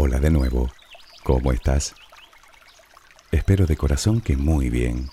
Hola 0.00 0.20
de 0.20 0.30
nuevo. 0.30 0.70
¿Cómo 1.24 1.50
estás? 1.50 1.92
Espero 3.32 3.66
de 3.66 3.76
corazón 3.76 4.20
que 4.20 4.36
muy 4.36 4.70
bien. 4.70 5.10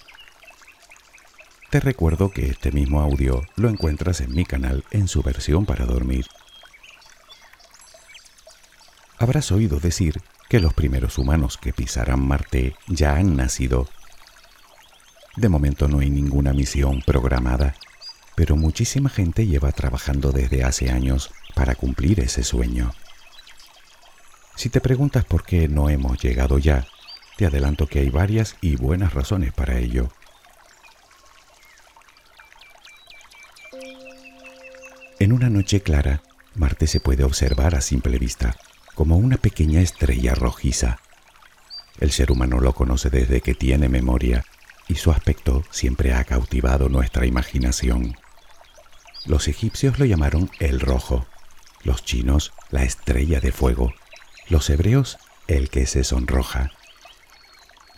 Te 1.72 1.80
recuerdo 1.80 2.30
que 2.30 2.46
este 2.46 2.72
mismo 2.72 3.02
audio 3.02 3.42
lo 3.56 3.70
encuentras 3.70 4.22
en 4.22 4.36
mi 4.36 4.46
canal 4.46 4.84
en 4.92 5.08
su 5.08 5.24
versión 5.24 5.66
para 5.66 5.88
dormir. 5.88 6.28
Habrás 9.18 9.52
oído 9.52 9.80
decir 9.80 10.22
que 10.50 10.60
los 10.60 10.76
primeros 10.76 11.18
humanos 11.18 11.58
que 11.58 11.74
pisarán 11.74 12.24
Marte 12.24 12.76
ya 12.86 13.16
han 13.16 13.36
nacido. 13.36 13.90
De 15.36 15.50
momento 15.50 15.88
no 15.88 16.02
hay 16.02 16.12
ninguna 16.12 16.54
misión 16.54 17.02
programada, 17.02 17.74
pero 18.36 18.56
muchísima 18.56 19.10
gente 19.10 19.48
lleva 19.48 19.72
trabajando 19.72 20.32
desde 20.32 20.64
hace 20.64 20.92
años 20.92 21.32
para 21.56 21.74
cumplir 21.74 22.20
ese 22.20 22.44
sueño. 22.44 22.94
Si 24.56 24.70
te 24.70 24.80
preguntas 24.80 25.26
por 25.26 25.44
qué 25.44 25.68
no 25.68 25.90
hemos 25.90 26.22
llegado 26.22 26.58
ya, 26.58 26.88
te 27.38 27.46
adelanto 27.46 27.88
que 27.88 28.00
hay 28.00 28.10
varias 28.10 28.56
y 28.62 28.78
buenas 28.78 29.14
razones 29.14 29.54
para 29.54 29.78
ello. 29.78 30.10
En 35.20 35.34
una 35.34 35.50
noche 35.50 35.82
clara, 35.82 36.24
Marte 36.56 36.88
se 36.88 37.00
puede 37.00 37.24
observar 37.24 37.76
a 37.76 37.82
simple 37.82 38.18
vista 38.18 38.56
como 38.96 39.18
una 39.18 39.38
pequeña 39.38 39.82
estrella 39.82 40.36
rojiza. 40.36 41.00
El 42.00 42.12
ser 42.12 42.32
humano 42.32 42.60
lo 42.60 42.74
conoce 42.74 43.10
desde 43.10 43.42
que 43.42 43.54
tiene 43.54 43.90
memoria 43.90 44.46
y 44.88 44.96
su 44.96 45.12
aspecto 45.12 45.64
siempre 45.70 46.14
ha 46.14 46.24
cautivado 46.24 46.88
nuestra 46.88 47.26
imaginación. 47.26 48.16
Los 49.26 49.48
egipcios 49.48 50.00
lo 50.00 50.06
llamaron 50.06 50.50
el 50.60 50.80
rojo, 50.80 51.26
los 51.84 52.06
chinos 52.06 52.54
la 52.70 52.84
estrella 52.84 53.40
de 53.40 53.52
fuego, 53.52 53.94
los 54.48 54.70
hebreos 54.70 55.18
el 55.48 55.70
que 55.70 55.86
se 55.86 56.04
sonroja. 56.04 56.72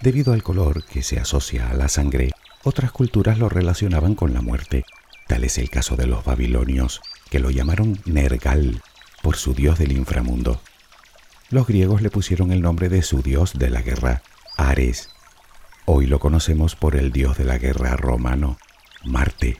Debido 0.01 0.33
al 0.33 0.43
color 0.43 0.85
que 0.85 1.03
se 1.03 1.19
asocia 1.19 1.69
a 1.69 1.73
la 1.73 1.89
sangre, 1.89 2.31
otras 2.63 2.91
culturas 2.91 3.39
lo 3.39 3.49
relacionaban 3.49 4.15
con 4.15 4.33
la 4.33 4.41
muerte. 4.41 4.85
Tal 5.27 5.43
es 5.43 5.57
el 5.57 5.69
caso 5.69 5.95
de 5.95 6.07
los 6.07 6.23
babilonios, 6.23 7.01
que 7.29 7.39
lo 7.39 7.49
llamaron 7.49 7.99
Nergal, 8.05 8.81
por 9.21 9.35
su 9.35 9.53
dios 9.53 9.79
del 9.79 9.91
inframundo. 9.91 10.61
Los 11.49 11.67
griegos 11.67 12.01
le 12.01 12.09
pusieron 12.09 12.51
el 12.51 12.61
nombre 12.61 12.89
de 12.89 13.01
su 13.01 13.21
dios 13.21 13.53
de 13.53 13.69
la 13.69 13.81
guerra, 13.81 14.21
Ares. 14.57 15.09
Hoy 15.85 16.05
lo 16.05 16.19
conocemos 16.19 16.75
por 16.75 16.95
el 16.95 17.11
dios 17.11 17.37
de 17.37 17.45
la 17.45 17.57
guerra 17.57 17.95
romano, 17.95 18.57
Marte. 19.03 19.57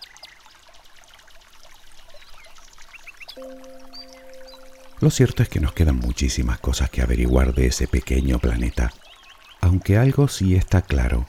Lo 5.00 5.12
cierto 5.12 5.44
es 5.44 5.50
que 5.50 5.59
nos 5.59 5.73
quedan 5.73 5.98
muchísimas 5.98 6.59
cosas 6.59 6.90
que 6.90 7.02
averiguar 7.02 7.53
de 7.53 7.67
ese 7.67 7.88
pequeño 7.88 8.40
planeta, 8.40 8.92
aunque 9.62 9.98
algo 9.98 10.28
sí 10.28 10.56
está 10.56 10.81
claro, 10.81 11.28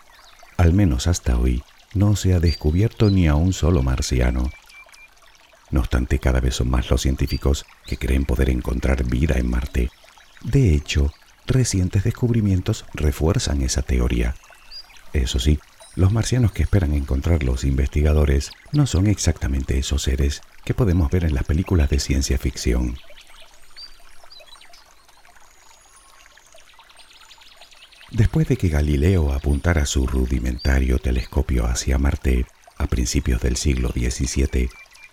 al 0.57 0.73
menos 0.73 1.07
hasta 1.07 1.37
hoy, 1.39 1.63
no 1.95 2.17
se 2.17 2.35
ha 2.35 2.41
descubierto 2.41 3.11
ni 3.11 3.29
a 3.29 3.35
un 3.35 3.53
solo 3.53 3.83
marciano. 3.83 4.51
No 5.71 5.81
obstante, 5.81 6.19
cada 6.19 6.41
vez 6.41 6.57
son 6.57 6.71
más 6.71 6.89
los 6.91 7.03
científicos 7.03 7.67
que 7.87 7.99
creen 7.99 8.25
poder 8.25 8.49
encontrar 8.49 9.05
vida 9.05 9.37
en 9.37 9.51
Marte. 9.51 9.91
De 10.43 10.75
hecho, 10.75 11.13
recientes 11.47 12.05
descubrimientos 12.05 12.87
refuerzan 12.95 13.61
esa 13.61 13.83
teoría. 13.83 14.35
Eso 15.13 15.39
sí, 15.39 15.59
los 15.95 16.13
marcianos 16.13 16.53
que 16.53 16.63
esperan 16.63 16.95
encontrar 16.95 17.43
los 17.43 17.65
investigadores 17.65 18.51
no 18.73 18.87
son 18.87 19.09
exactamente 19.09 19.79
esos 19.79 20.03
seres 20.03 20.41
que 20.65 20.75
podemos 20.75 21.11
ver 21.11 21.25
en 21.25 21.35
las 21.35 21.45
películas 21.45 21.91
de 21.91 21.99
ciencia 21.99 22.39
ficción. 22.39 22.97
Después 28.19 28.49
de 28.49 28.57
que 28.57 28.69
Galileo 28.69 29.33
apuntara 29.33 29.87
su 29.87 30.05
rudimentario 30.05 30.99
telescopio 30.99 31.67
hacia 31.67 31.99
Marte 31.99 32.47
a 32.77 32.89
principios 32.89 33.41
del 33.41 33.57
siglo 33.57 33.91
XVII, 33.91 34.69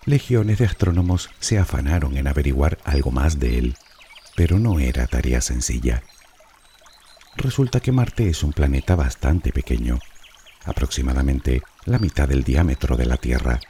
legiones 0.06 0.58
de 0.58 0.64
astrónomos 0.64 1.30
se 1.38 1.56
afanaron 1.56 2.16
en 2.16 2.26
averiguar 2.26 2.78
algo 2.82 3.12
más 3.12 3.38
de 3.38 3.58
él, 3.58 3.76
pero 4.34 4.58
no 4.58 4.80
era 4.80 5.06
tarea 5.06 5.40
sencilla. 5.40 6.02
Resulta 7.36 7.78
que 7.78 7.92
Marte 7.92 8.28
es 8.28 8.42
un 8.42 8.52
planeta 8.52 8.96
bastante 8.96 9.52
pequeño, 9.52 10.00
aproximadamente 10.64 11.62
la 11.84 12.00
mitad 12.00 12.26
del 12.26 12.42
diámetro 12.42 12.96
de 12.96 13.06
la 13.06 13.18
Tierra. 13.18 13.60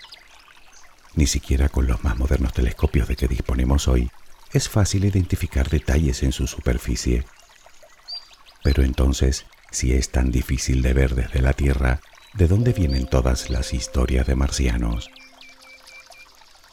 Ni 1.15 1.27
siquiera 1.27 1.69
con 1.69 1.87
los 1.87 2.03
más 2.03 2.17
modernos 2.17 2.55
telescopios 2.55 3.07
de 3.07 3.17
que 3.17 3.29
disponemos 3.29 3.87
hoy 3.87 4.11
es 4.55 4.71
fácil 4.71 5.05
identificar 5.05 5.69
detalles 5.69 6.23
en 6.23 6.33
su 6.33 6.47
superficie. 6.47 7.27
Pero 8.67 8.83
entonces, 8.83 9.47
si 9.71 9.93
es 9.93 10.11
tan 10.11 10.33
difícil 10.33 10.83
de 10.83 10.93
ver 10.93 11.15
desde 11.15 11.41
la 11.41 11.53
Tierra, 11.53 12.01
¿de 12.35 12.49
dónde 12.49 12.73
vienen 12.73 13.07
todas 13.07 13.49
las 13.49 13.73
historias 13.73 14.27
de 14.27 14.35
marcianos? 14.35 15.09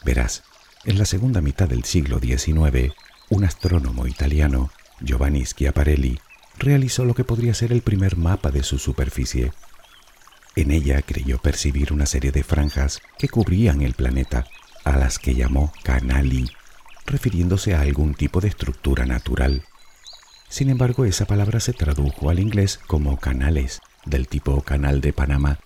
Verás, 0.03 0.41
en 0.85 0.97
la 0.97 1.05
segunda 1.05 1.39
mitad 1.39 1.69
del 1.69 1.83
siglo 1.83 2.17
XIX, 2.17 2.95
un 3.29 3.43
astrónomo 3.43 4.07
italiano, 4.07 4.71
Giovanni 5.01 5.45
Schiaparelli, 5.45 6.19
realizó 6.57 7.05
lo 7.05 7.13
que 7.13 7.25
podría 7.25 7.53
ser 7.53 7.71
el 7.71 7.83
primer 7.83 8.17
mapa 8.17 8.49
de 8.49 8.63
su 8.63 8.79
superficie. 8.79 9.53
En 10.55 10.71
ella 10.71 10.99
creyó 11.03 11.37
percibir 11.37 11.93
una 11.93 12.07
serie 12.07 12.31
de 12.31 12.43
franjas 12.43 13.03
que 13.19 13.29
cubrían 13.29 13.83
el 13.83 13.93
planeta, 13.93 14.45
a 14.83 14.97
las 14.97 15.19
que 15.19 15.35
llamó 15.35 15.71
canali, 15.83 16.49
refiriéndose 17.05 17.75
a 17.75 17.81
algún 17.81 18.15
tipo 18.15 18.41
de 18.41 18.47
estructura 18.47 19.05
natural. 19.05 19.63
Sin 20.53 20.69
embargo, 20.69 21.05
esa 21.05 21.25
palabra 21.25 21.59
se 21.59 21.73
tradujo 21.73 22.29
al 22.29 22.37
inglés 22.39 22.79
como 22.85 23.17
canales, 23.17 23.81
del 24.05 24.27
tipo 24.27 24.61
Canal 24.61 25.01
de 25.01 25.11
Panamá, 25.11 25.57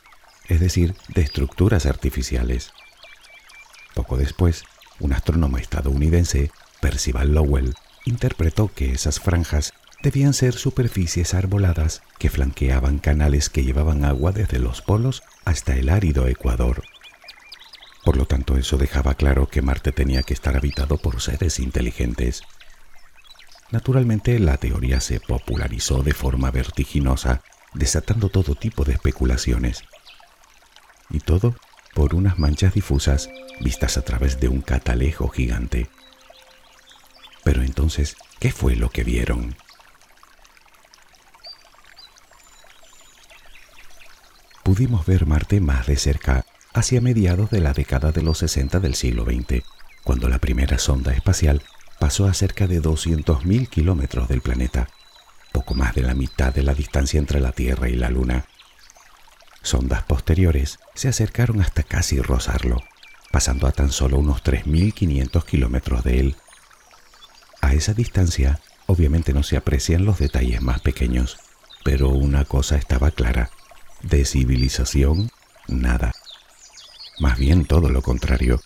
es 0.47 0.61
decir, 0.61 0.95
de 1.09 1.23
estructuras 1.23 1.85
artificiales. 1.85 2.71
Poco 3.93 4.15
después, 4.15 4.63
un 5.01 5.11
astrónomo 5.11 5.57
estadounidense, 5.57 6.51
Percival 6.79 7.33
Lowell, 7.33 7.73
interpretó 8.05 8.71
que 8.73 8.93
esas 8.93 9.19
franjas 9.19 9.73
debían 10.03 10.33
ser 10.33 10.53
superficies 10.53 11.33
arboladas 11.33 12.01
que 12.17 12.29
flanqueaban 12.29 12.99
canales 12.99 13.49
que 13.49 13.65
llevaban 13.65 14.05
agua 14.05 14.31
desde 14.31 14.57
los 14.57 14.81
polos 14.81 15.21
hasta 15.43 15.75
el 15.75 15.89
árido 15.89 16.29
Ecuador. 16.29 16.81
Por 18.05 18.15
lo 18.15 18.25
tanto, 18.25 18.55
eso 18.55 18.77
dejaba 18.77 19.15
claro 19.15 19.49
que 19.49 19.61
Marte 19.61 19.91
tenía 19.91 20.23
que 20.23 20.33
estar 20.33 20.55
habitado 20.55 20.95
por 20.97 21.19
seres 21.19 21.59
inteligentes 21.59 22.43
Naturalmente, 23.71 24.39
la 24.39 24.57
teoría 24.57 25.01
se 25.01 25.19
popularizó 25.19 26.01
de 26.01 26.13
forma 26.13 26.51
vertiginosa, 26.51 27.41
desatando 27.73 28.29
todo 28.29 28.55
tipo 28.55 28.85
de 28.85 28.93
especulaciones. 28.93 29.83
Y 31.09 31.19
todo 31.19 31.55
por 31.93 32.15
unas 32.15 32.39
manchas 32.39 32.73
difusas 32.73 33.29
vistas 33.59 33.97
a 33.97 34.03
través 34.03 34.39
de 34.39 34.47
un 34.47 34.61
catalejo 34.61 35.27
gigante. 35.29 35.89
Pero 37.43 37.61
entonces, 37.61 38.15
¿qué 38.39 38.51
fue 38.51 38.75
lo 38.75 38.89
que 38.89 39.03
vieron? 39.03 39.55
Pudimos 44.63 45.05
ver 45.05 45.25
Marte 45.25 45.59
más 45.59 45.87
de 45.87 45.95
cerca 45.95 46.45
hacia 46.73 47.01
mediados 47.01 47.49
de 47.49 47.61
la 47.61 47.73
década 47.73 48.11
de 48.11 48.21
los 48.21 48.37
60 48.37 48.79
del 48.79 48.95
siglo 48.95 49.25
XX, 49.25 49.63
cuando 50.03 50.29
la 50.29 50.39
primera 50.39 50.77
sonda 50.77 51.13
espacial 51.13 51.63
pasó 51.99 52.27
a 52.27 52.33
cerca 52.33 52.67
de 52.67 52.81
200.000 52.81 53.69
kilómetros 53.69 54.27
del 54.27 54.41
planeta, 54.41 54.89
poco 55.51 55.73
más 55.73 55.95
de 55.95 56.03
la 56.03 56.13
mitad 56.13 56.53
de 56.53 56.63
la 56.63 56.73
distancia 56.73 57.17
entre 57.17 57.39
la 57.39 57.51
Tierra 57.51 57.89
y 57.89 57.95
la 57.95 58.09
Luna. 58.09 58.45
Sondas 59.61 60.03
posteriores 60.03 60.79
se 60.93 61.07
acercaron 61.07 61.61
hasta 61.61 61.83
casi 61.83 62.21
rozarlo, 62.21 62.81
pasando 63.31 63.67
a 63.67 63.71
tan 63.71 63.91
solo 63.91 64.19
unos 64.19 64.43
3.500 64.43 65.43
kilómetros 65.45 66.03
de 66.03 66.19
él. 66.19 66.35
A 67.61 67.73
esa 67.73 67.93
distancia, 67.93 68.59
obviamente 68.85 69.33
no 69.33 69.43
se 69.43 69.57
aprecian 69.57 70.05
los 70.05 70.19
detalles 70.19 70.61
más 70.61 70.79
pequeños, 70.79 71.37
pero 71.83 72.09
una 72.09 72.45
cosa 72.45 72.77
estaba 72.77 73.11
clara, 73.11 73.49
de 74.01 74.25
civilización, 74.25 75.31
nada. 75.67 76.13
Más 77.19 77.37
bien 77.37 77.65
todo 77.65 77.89
lo 77.89 78.01
contrario. 78.01 78.61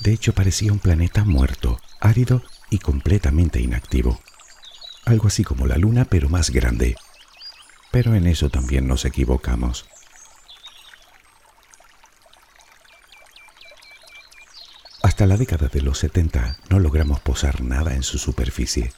De 0.00 0.12
hecho, 0.12 0.32
parecía 0.34 0.72
un 0.72 0.78
planeta 0.78 1.24
muerto, 1.24 1.78
árido 2.00 2.42
y 2.70 2.78
completamente 2.78 3.60
inactivo. 3.60 4.20
Algo 5.04 5.28
así 5.28 5.44
como 5.44 5.66
la 5.66 5.76
luna, 5.76 6.04
pero 6.04 6.28
más 6.28 6.50
grande. 6.50 6.96
Pero 7.90 8.14
en 8.14 8.26
eso 8.26 8.50
también 8.50 8.86
nos 8.88 9.04
equivocamos. 9.04 9.86
Hasta 15.02 15.26
la 15.26 15.36
década 15.36 15.68
de 15.68 15.80
los 15.80 15.98
70 15.98 16.58
no 16.68 16.78
logramos 16.80 17.20
posar 17.20 17.62
nada 17.62 17.94
en 17.94 18.02
su 18.02 18.18
superficie. 18.18 18.92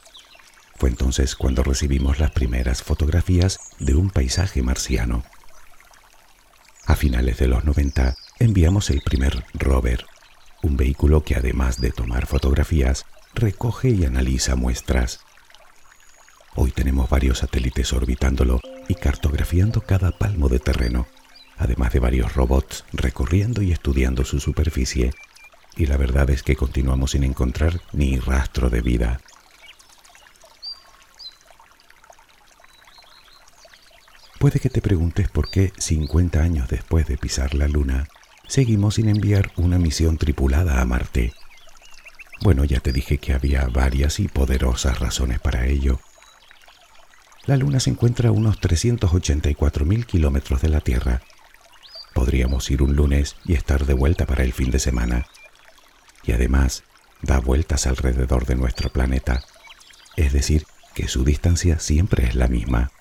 Fue 0.75 0.89
entonces 0.89 1.35
cuando 1.35 1.61
recibimos 1.61 2.19
las 2.19 2.31
primeras 2.31 2.81
fotografías 2.81 3.59
de 3.79 3.95
un 3.95 4.09
paisaje 4.09 4.63
marciano. 4.63 5.23
A 6.85 6.95
finales 6.95 7.37
de 7.37 7.47
los 7.47 7.63
90 7.63 8.15
enviamos 8.39 8.89
el 8.89 9.01
primer 9.01 9.45
rover, 9.53 10.05
un 10.61 10.77
vehículo 10.77 11.23
que 11.23 11.35
además 11.35 11.79
de 11.79 11.91
tomar 11.91 12.25
fotografías, 12.25 13.05
recoge 13.33 13.89
y 13.89 14.05
analiza 14.05 14.55
muestras. 14.55 15.21
Hoy 16.55 16.71
tenemos 16.71 17.09
varios 17.09 17.39
satélites 17.39 17.93
orbitándolo 17.93 18.59
y 18.87 18.95
cartografiando 18.95 19.81
cada 19.81 20.11
palmo 20.17 20.49
de 20.49 20.59
terreno, 20.59 21.07
además 21.57 21.93
de 21.93 21.99
varios 21.99 22.33
robots 22.35 22.85
recorriendo 22.91 23.61
y 23.61 23.71
estudiando 23.71 24.25
su 24.25 24.39
superficie. 24.39 25.13
Y 25.77 25.85
la 25.85 25.97
verdad 25.97 26.29
es 26.29 26.43
que 26.43 26.55
continuamos 26.55 27.11
sin 27.11 27.23
encontrar 27.23 27.81
ni 27.93 28.17
rastro 28.19 28.69
de 28.69 28.81
vida. 28.81 29.21
Puede 34.39 34.59
que 34.59 34.69
te 34.69 34.81
preguntes 34.81 35.27
por 35.27 35.49
qué 35.49 35.73
50 35.77 36.41
años 36.41 36.69
después 36.69 37.05
de 37.07 37.17
pisar 37.17 37.53
la 37.53 37.67
Luna, 37.67 38.07
seguimos 38.49 38.95
sin 38.95 39.07
enviar 39.07 39.51
una 39.57 39.77
misión 39.77 40.17
tripulada 40.17 40.81
a 40.81 40.85
Marte. 40.85 41.33
Bueno, 42.41 42.63
ya 42.65 42.79
te 42.79 42.91
dije 42.91 43.19
que 43.19 43.33
había 43.33 43.67
varias 43.67 44.19
y 44.19 44.27
poderosas 44.27 44.99
razones 44.99 45.39
para 45.39 45.67
ello. 45.67 45.99
La 47.45 47.57
Luna 47.57 47.79
se 47.79 47.91
encuentra 47.91 48.29
a 48.29 48.31
unos 48.31 48.59
384.000 48.59 50.05
kilómetros 50.05 50.61
de 50.61 50.69
la 50.69 50.81
Tierra. 50.81 51.21
Podríamos 52.13 52.69
ir 52.71 52.81
un 52.81 52.95
lunes 52.95 53.35
y 53.45 53.53
estar 53.53 53.85
de 53.85 53.93
vuelta 53.93 54.25
para 54.25 54.43
el 54.43 54.51
fin 54.51 54.71
de 54.71 54.79
semana. 54.79 55.27
Y 56.23 56.31
además, 56.31 56.83
da 57.21 57.39
vueltas 57.39 57.85
alrededor 57.85 58.45
de 58.45 58.55
nuestro 58.55 58.89
planeta. 58.89 59.43
Es 60.15 60.33
decir, 60.33 60.65
que 60.95 61.07
su 61.07 61.23
distancia 61.23 61.79
siempre 61.79 62.25
es 62.25 62.35
la 62.35 62.47
misma. 62.47 62.91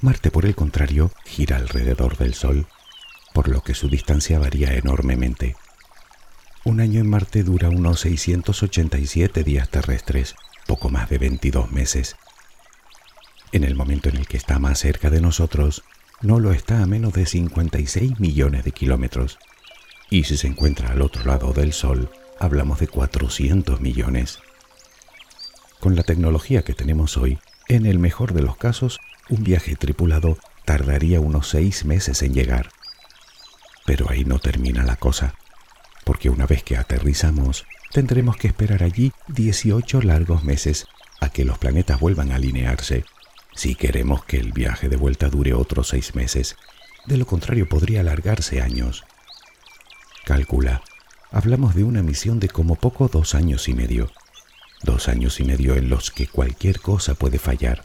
Marte, 0.00 0.30
por 0.30 0.46
el 0.46 0.54
contrario, 0.54 1.12
gira 1.26 1.56
alrededor 1.56 2.16
del 2.16 2.32
Sol, 2.32 2.66
por 3.32 3.48
lo 3.48 3.62
que 3.62 3.74
su 3.74 3.88
distancia 3.88 4.38
varía 4.38 4.74
enormemente. 4.74 5.56
Un 6.64 6.80
año 6.80 7.00
en 7.00 7.08
Marte 7.08 7.42
dura 7.42 7.68
unos 7.68 8.00
687 8.00 9.44
días 9.44 9.68
terrestres, 9.70 10.34
poco 10.66 10.90
más 10.90 11.08
de 11.08 11.18
22 11.18 11.70
meses. 11.70 12.16
En 13.52 13.64
el 13.64 13.74
momento 13.74 14.08
en 14.08 14.16
el 14.16 14.28
que 14.28 14.36
está 14.36 14.58
más 14.58 14.78
cerca 14.78 15.10
de 15.10 15.20
nosotros, 15.20 15.82
no 16.20 16.38
lo 16.38 16.52
está 16.52 16.82
a 16.82 16.86
menos 16.86 17.14
de 17.14 17.26
56 17.26 18.20
millones 18.20 18.64
de 18.64 18.72
kilómetros. 18.72 19.38
Y 20.10 20.24
si 20.24 20.36
se 20.36 20.48
encuentra 20.48 20.90
al 20.90 21.02
otro 21.02 21.24
lado 21.24 21.52
del 21.52 21.72
Sol, 21.72 22.10
hablamos 22.38 22.78
de 22.78 22.88
400 22.88 23.80
millones. 23.80 24.40
Con 25.80 25.96
la 25.96 26.02
tecnología 26.02 26.62
que 26.62 26.74
tenemos 26.74 27.16
hoy, 27.16 27.38
en 27.68 27.86
el 27.86 27.98
mejor 27.98 28.34
de 28.34 28.42
los 28.42 28.56
casos, 28.56 29.00
un 29.30 29.44
viaje 29.44 29.76
tripulado 29.76 30.36
tardaría 30.64 31.20
unos 31.20 31.48
seis 31.48 31.84
meses 31.84 32.22
en 32.22 32.34
llegar. 32.34 32.70
Pero 33.86 34.10
ahí 34.10 34.24
no 34.24 34.38
termina 34.38 34.84
la 34.84 34.96
cosa, 34.96 35.34
porque 36.04 36.30
una 36.30 36.46
vez 36.46 36.62
que 36.62 36.76
aterrizamos, 36.76 37.66
tendremos 37.92 38.36
que 38.36 38.48
esperar 38.48 38.82
allí 38.82 39.12
18 39.28 40.02
largos 40.02 40.44
meses 40.44 40.86
a 41.20 41.30
que 41.30 41.44
los 41.44 41.58
planetas 41.58 42.00
vuelvan 42.00 42.32
a 42.32 42.36
alinearse, 42.36 43.04
si 43.54 43.74
queremos 43.74 44.24
que 44.24 44.38
el 44.38 44.52
viaje 44.52 44.88
de 44.88 44.96
vuelta 44.96 45.28
dure 45.28 45.54
otros 45.54 45.88
seis 45.88 46.14
meses. 46.14 46.56
De 47.06 47.16
lo 47.16 47.26
contrario, 47.26 47.68
podría 47.68 48.00
alargarse 48.00 48.60
años. 48.60 49.04
Calcula, 50.24 50.82
hablamos 51.30 51.74
de 51.74 51.84
una 51.84 52.02
misión 52.02 52.40
de 52.40 52.48
como 52.48 52.76
poco 52.76 53.08
dos 53.08 53.34
años 53.34 53.68
y 53.68 53.74
medio. 53.74 54.10
Dos 54.82 55.08
años 55.08 55.40
y 55.40 55.44
medio 55.44 55.74
en 55.74 55.90
los 55.90 56.10
que 56.10 56.26
cualquier 56.26 56.80
cosa 56.80 57.14
puede 57.14 57.38
fallar 57.38 57.82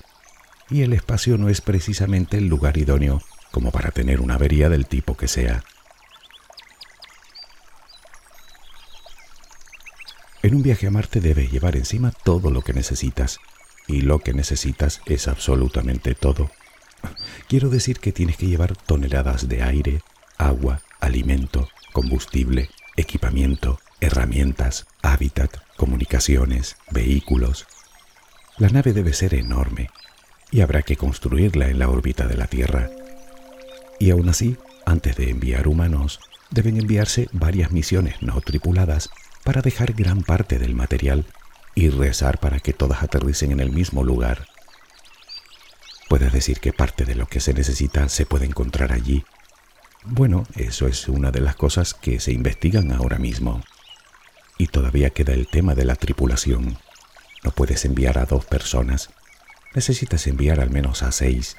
y 0.70 0.82
el 0.82 0.94
espacio 0.94 1.38
no 1.38 1.50
es 1.50 1.62
precisamente 1.62 2.38
el 2.38 2.48
lugar 2.48 2.78
idóneo 2.78 3.22
como 3.52 3.72
para 3.72 3.92
tener 3.92 4.20
una 4.20 4.36
avería 4.36 4.70
del 4.70 4.86
tipo 4.88 5.16
que 5.16 5.28
sea. 5.28 5.64
En 10.46 10.54
un 10.54 10.62
viaje 10.62 10.86
a 10.86 10.92
Marte 10.92 11.22
debes 11.22 11.52
llevar 11.52 11.76
encima 11.76 12.12
todo 12.12 12.52
lo 12.52 12.62
que 12.62 12.72
necesitas, 12.72 13.40
y 13.88 14.02
lo 14.02 14.20
que 14.20 14.32
necesitas 14.32 15.02
es 15.08 15.28
absolutamente 15.28 16.14
todo. 16.14 16.52
Quiero 17.48 17.70
decir 17.70 17.98
que 17.98 18.12
tienes 18.12 18.38
que 18.38 18.46
llevar 18.46 18.76
toneladas 18.76 19.50
de 19.50 19.64
aire, 19.64 20.04
agua, 20.38 20.82
alimento, 21.00 21.68
combustible, 21.94 22.70
equipamiento, 22.96 23.80
herramientas, 24.02 24.86
hábitat, 25.02 25.50
comunicaciones, 25.78 26.76
vehículos. 26.92 27.66
La 28.60 28.70
nave 28.70 28.94
debe 28.94 29.14
ser 29.14 29.34
enorme, 29.34 29.90
y 30.52 30.62
habrá 30.62 30.84
que 30.84 30.96
construirla 30.96 31.70
en 31.70 31.80
la 31.80 31.90
órbita 31.90 32.28
de 32.28 32.38
la 32.38 32.46
Tierra. 32.46 32.92
Y 34.00 34.12
aún 34.12 34.30
así, 34.30 34.58
antes 34.86 35.16
de 35.16 35.32
enviar 35.32 35.68
humanos, 35.68 36.20
deben 36.52 36.78
enviarse 36.78 37.30
varias 37.32 37.72
misiones 37.72 38.22
no 38.22 38.40
tripuladas 38.42 39.10
para 39.46 39.62
dejar 39.62 39.94
gran 39.94 40.24
parte 40.24 40.60
del 40.60 40.76
material 40.76 41.26
y 41.74 41.90
rezar 41.90 42.40
para 42.40 42.60
que 42.60 42.74
todas 42.74 43.02
aterricen 43.02 43.54
en 43.54 43.62
el 43.62 43.72
mismo 43.72 44.04
lugar. 44.04 44.48
Puedes 46.10 46.34
decir 46.34 46.60
que 46.60 46.74
parte 46.74 47.06
de 47.06 47.16
lo 47.16 47.28
que 47.28 47.40
se 47.40 47.54
necesita 47.54 48.10
se 48.10 48.26
puede 48.26 48.46
encontrar 48.46 48.92
allí. 48.92 49.24
Bueno, 50.04 50.46
eso 50.56 50.88
es 50.88 51.08
una 51.08 51.32
de 51.32 51.40
las 51.40 51.56
cosas 51.56 51.94
que 51.94 52.20
se 52.20 52.34
investigan 52.34 52.92
ahora 52.92 53.20
mismo. 53.20 53.64
Y 54.58 54.68
todavía 54.68 55.12
queda 55.12 55.32
el 55.32 55.48
tema 55.48 55.76
de 55.76 55.86
la 55.86 55.96
tripulación. 55.96 56.78
No 57.46 57.52
puedes 57.52 57.86
enviar 57.86 58.18
a 58.18 58.26
dos 58.26 58.44
personas 58.44 59.10
necesitas 59.76 60.26
enviar 60.26 60.62
al 60.62 60.72
menos 60.72 61.04
a 61.04 61.12
seis, 61.12 61.58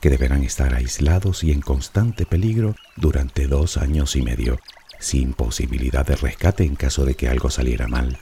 que 0.00 0.10
deberán 0.10 0.42
estar 0.42 0.74
aislados 0.74 1.44
y 1.44 1.52
en 1.52 1.60
constante 1.60 2.26
peligro 2.26 2.74
durante 2.96 3.46
dos 3.46 3.76
años 3.76 4.16
y 4.16 4.22
medio, 4.22 4.58
sin 5.02 5.34
posibilidad 5.34 6.06
de 6.06 6.16
rescate 6.16 6.64
en 6.64 6.76
caso 6.76 7.04
de 7.04 7.14
que 7.14 7.28
algo 7.28 7.50
saliera 7.50 7.88
mal. 7.88 8.18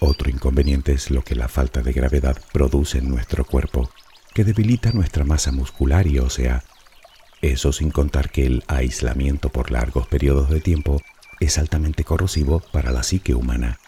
Otro 0.00 0.30
inconveniente 0.30 0.92
es 0.92 1.10
lo 1.10 1.22
que 1.22 1.34
la 1.34 1.48
falta 1.48 1.82
de 1.82 1.92
gravedad 1.92 2.40
produce 2.52 2.98
en 2.98 3.08
nuestro 3.08 3.44
cuerpo, 3.44 3.90
que 4.34 4.44
debilita 4.44 4.92
nuestra 4.92 5.24
masa 5.24 5.52
muscular 5.52 6.06
y 6.06 6.18
ósea. 6.18 6.64
Eso 7.42 7.72
sin 7.72 7.90
contar 7.90 8.30
que 8.30 8.46
el 8.46 8.64
aislamiento 8.66 9.50
por 9.50 9.70
largos 9.70 10.06
periodos 10.06 10.48
de 10.48 10.60
tiempo 10.60 11.02
es 11.38 11.58
altamente 11.58 12.04
corrosivo 12.04 12.60
para 12.72 12.90
la 12.90 13.02
psique 13.02 13.34
humana. 13.34 13.78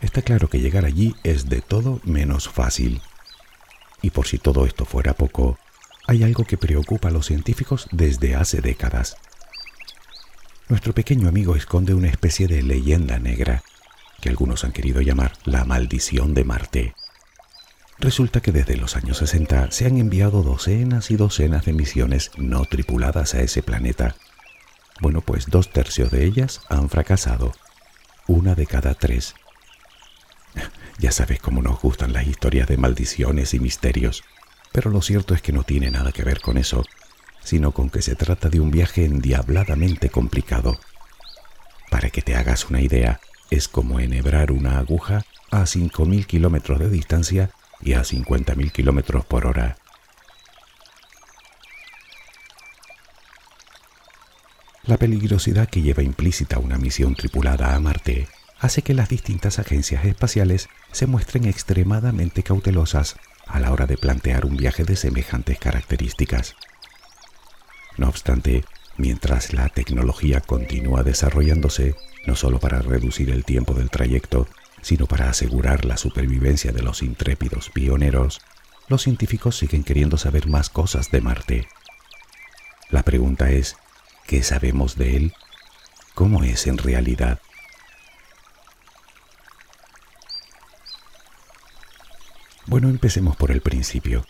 Está 0.00 0.22
claro 0.22 0.48
que 0.48 0.60
llegar 0.60 0.84
allí 0.84 1.14
es 1.24 1.48
de 1.48 1.60
todo 1.60 2.00
menos 2.04 2.48
fácil. 2.48 3.02
Y 4.02 4.10
por 4.10 4.26
si 4.26 4.38
todo 4.38 4.64
esto 4.66 4.84
fuera 4.84 5.14
poco, 5.14 5.58
hay 6.06 6.22
algo 6.22 6.44
que 6.44 6.56
preocupa 6.56 7.08
a 7.08 7.10
los 7.10 7.26
científicos 7.26 7.88
desde 7.90 8.36
hace 8.36 8.60
décadas. 8.60 9.16
Nuestro 10.68 10.94
pequeño 10.94 11.28
amigo 11.28 11.56
esconde 11.56 11.94
una 11.94 12.08
especie 12.08 12.46
de 12.48 12.62
leyenda 12.62 13.18
negra, 13.18 13.62
que 14.20 14.28
algunos 14.28 14.64
han 14.64 14.72
querido 14.72 15.00
llamar 15.00 15.32
la 15.44 15.64
maldición 15.64 16.34
de 16.34 16.44
Marte. 16.44 16.94
Resulta 17.98 18.40
que 18.40 18.52
desde 18.52 18.76
los 18.76 18.96
años 18.96 19.18
60 19.18 19.70
se 19.70 19.86
han 19.86 19.96
enviado 19.98 20.42
docenas 20.42 21.10
y 21.10 21.16
docenas 21.16 21.64
de 21.64 21.72
misiones 21.72 22.30
no 22.36 22.64
tripuladas 22.64 23.34
a 23.34 23.40
ese 23.40 23.62
planeta. 23.62 24.16
Bueno, 25.00 25.22
pues 25.22 25.46
dos 25.46 25.72
tercios 25.72 26.10
de 26.10 26.24
ellas 26.24 26.60
han 26.68 26.88
fracasado, 26.90 27.52
una 28.26 28.54
de 28.54 28.66
cada 28.66 28.94
tres. 28.94 29.34
Ya 30.98 31.12
sabes 31.12 31.40
cómo 31.40 31.60
nos 31.60 31.82
gustan 31.82 32.14
las 32.14 32.26
historias 32.26 32.68
de 32.68 32.78
maldiciones 32.78 33.52
y 33.52 33.60
misterios, 33.60 34.24
pero 34.76 34.90
lo 34.90 35.00
cierto 35.00 35.32
es 35.32 35.40
que 35.40 35.52
no 35.52 35.62
tiene 35.62 35.90
nada 35.90 36.12
que 36.12 36.22
ver 36.22 36.42
con 36.42 36.58
eso, 36.58 36.84
sino 37.42 37.72
con 37.72 37.88
que 37.88 38.02
se 38.02 38.14
trata 38.14 38.50
de 38.50 38.60
un 38.60 38.70
viaje 38.70 39.06
endiabladamente 39.06 40.10
complicado. 40.10 40.78
Para 41.90 42.10
que 42.10 42.20
te 42.20 42.36
hagas 42.36 42.68
una 42.68 42.82
idea, 42.82 43.18
es 43.48 43.68
como 43.68 44.00
enhebrar 44.00 44.52
una 44.52 44.78
aguja 44.78 45.24
a 45.50 45.62
5.000 45.62 46.26
kilómetros 46.26 46.78
de 46.78 46.90
distancia 46.90 47.48
y 47.80 47.94
a 47.94 48.02
50.000 48.02 48.70
kilómetros 48.70 49.24
por 49.24 49.46
hora. 49.46 49.78
La 54.82 54.98
peligrosidad 54.98 55.70
que 55.70 55.80
lleva 55.80 56.02
implícita 56.02 56.58
una 56.58 56.76
misión 56.76 57.14
tripulada 57.14 57.74
a 57.74 57.80
Marte 57.80 58.28
hace 58.60 58.82
que 58.82 58.92
las 58.92 59.08
distintas 59.08 59.58
agencias 59.58 60.04
espaciales 60.04 60.68
se 60.92 61.06
muestren 61.06 61.46
extremadamente 61.46 62.42
cautelosas 62.42 63.16
a 63.46 63.60
la 63.60 63.72
hora 63.72 63.86
de 63.86 63.96
plantear 63.96 64.44
un 64.44 64.56
viaje 64.56 64.84
de 64.84 64.96
semejantes 64.96 65.58
características. 65.58 66.56
No 67.96 68.08
obstante, 68.08 68.64
mientras 68.96 69.52
la 69.52 69.68
tecnología 69.68 70.40
continúa 70.40 71.02
desarrollándose, 71.02 71.94
no 72.26 72.36
solo 72.36 72.58
para 72.58 72.82
reducir 72.82 73.30
el 73.30 73.44
tiempo 73.44 73.74
del 73.74 73.90
trayecto, 73.90 74.48
sino 74.82 75.06
para 75.06 75.30
asegurar 75.30 75.84
la 75.84 75.96
supervivencia 75.96 76.72
de 76.72 76.82
los 76.82 77.02
intrépidos 77.02 77.70
pioneros, 77.70 78.40
los 78.88 79.02
científicos 79.02 79.56
siguen 79.56 79.82
queriendo 79.82 80.16
saber 80.16 80.46
más 80.48 80.70
cosas 80.70 81.10
de 81.10 81.20
Marte. 81.20 81.68
La 82.90 83.02
pregunta 83.02 83.50
es, 83.50 83.76
¿qué 84.26 84.42
sabemos 84.42 84.96
de 84.96 85.16
él? 85.16 85.32
¿Cómo 86.14 86.44
es 86.44 86.66
en 86.66 86.78
realidad? 86.78 87.40
Bueno, 92.76 92.90
empecemos 92.90 93.36
por 93.36 93.52
el 93.52 93.62
principio. 93.62 94.26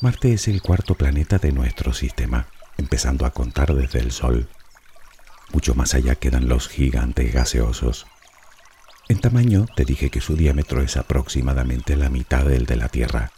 Marte 0.00 0.32
es 0.32 0.46
el 0.46 0.62
cuarto 0.62 0.94
planeta 0.94 1.38
de 1.38 1.50
nuestro 1.50 1.92
sistema, 1.92 2.46
empezando 2.76 3.26
a 3.26 3.32
contar 3.32 3.74
desde 3.74 3.98
el 3.98 4.12
Sol. 4.12 4.48
Mucho 5.52 5.74
más 5.74 5.94
allá 5.94 6.14
quedan 6.14 6.48
los 6.48 6.68
gigantes 6.68 7.34
gaseosos. 7.34 8.06
En 9.08 9.20
tamaño 9.20 9.66
te 9.74 9.84
dije 9.84 10.08
que 10.08 10.20
su 10.20 10.36
diámetro 10.36 10.82
es 10.82 10.96
aproximadamente 10.96 11.96
la 11.96 12.10
mitad 12.10 12.44
del 12.44 12.64
de 12.64 12.76
la 12.76 12.88
Tierra. 12.90 13.32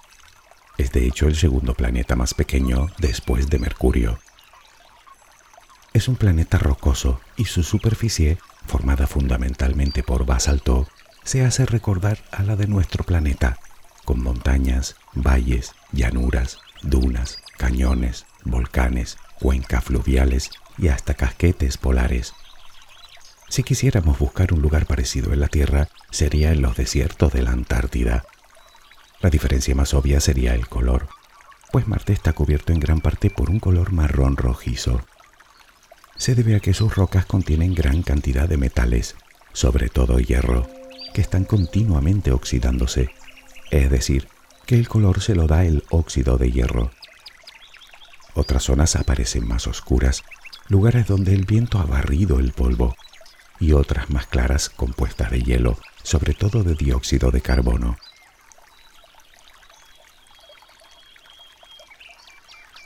Es 0.76 0.92
de 0.92 1.06
hecho 1.06 1.26
el 1.26 1.36
segundo 1.36 1.72
planeta 1.72 2.14
más 2.14 2.34
pequeño 2.34 2.90
después 2.98 3.48
de 3.48 3.58
Mercurio. 3.58 4.18
Es 5.94 6.08
un 6.08 6.16
planeta 6.16 6.58
rocoso 6.58 7.22
y 7.38 7.46
su 7.46 7.62
superficie, 7.62 8.36
formada 8.66 9.06
fundamentalmente 9.06 10.02
por 10.02 10.26
basalto, 10.26 10.88
se 11.24 11.42
hace 11.42 11.64
recordar 11.64 12.18
a 12.32 12.42
la 12.42 12.56
de 12.56 12.66
nuestro 12.66 13.02
planeta, 13.04 13.56
con 14.04 14.22
montañas, 14.22 14.96
valles, 15.14 15.72
llanuras, 15.92 16.58
dunas, 16.82 17.38
cañones, 17.58 18.26
volcanes, 18.44 19.18
cuencas 19.38 19.84
fluviales 19.84 20.50
y 20.78 20.88
hasta 20.88 21.14
casquetes 21.14 21.76
polares. 21.76 22.34
Si 23.48 23.62
quisiéramos 23.62 24.18
buscar 24.18 24.52
un 24.52 24.62
lugar 24.62 24.86
parecido 24.86 25.32
en 25.32 25.40
la 25.40 25.48
Tierra, 25.48 25.88
sería 26.10 26.52
en 26.52 26.62
los 26.62 26.76
desiertos 26.76 27.32
de 27.32 27.42
la 27.42 27.50
Antártida. 27.50 28.24
La 29.20 29.28
diferencia 29.28 29.74
más 29.74 29.92
obvia 29.92 30.20
sería 30.20 30.54
el 30.54 30.68
color, 30.68 31.08
pues 31.72 31.86
Marte 31.86 32.12
está 32.12 32.32
cubierto 32.32 32.72
en 32.72 32.80
gran 32.80 33.00
parte 33.00 33.30
por 33.30 33.50
un 33.50 33.60
color 33.60 33.92
marrón 33.92 34.36
rojizo. 34.36 35.02
Se 36.16 36.34
debe 36.34 36.56
a 36.56 36.60
que 36.60 36.74
sus 36.74 36.94
rocas 36.94 37.26
contienen 37.26 37.74
gran 37.74 38.02
cantidad 38.02 38.48
de 38.48 38.56
metales, 38.56 39.16
sobre 39.52 39.88
todo 39.88 40.18
hierro, 40.18 40.68
que 41.14 41.20
están 41.20 41.44
continuamente 41.44 42.32
oxidándose, 42.32 43.10
es 43.70 43.90
decir, 43.90 44.28
que 44.66 44.76
el 44.76 44.88
color 44.88 45.20
se 45.20 45.34
lo 45.34 45.46
da 45.46 45.64
el 45.64 45.84
óxido 45.90 46.36
de 46.36 46.50
hierro. 46.50 46.90
Otras 48.34 48.64
zonas 48.64 48.96
aparecen 48.96 49.46
más 49.46 49.66
oscuras, 49.66 50.22
lugares 50.68 51.06
donde 51.06 51.34
el 51.34 51.44
viento 51.44 51.78
ha 51.78 51.84
barrido 51.84 52.38
el 52.38 52.52
polvo 52.52 52.94
y 53.58 53.72
otras 53.72 54.10
más 54.10 54.26
claras 54.26 54.70
compuestas 54.70 55.30
de 55.30 55.42
hielo, 55.42 55.78
sobre 56.02 56.34
todo 56.34 56.62
de 56.62 56.74
dióxido 56.74 57.30
de 57.30 57.40
carbono. 57.40 57.96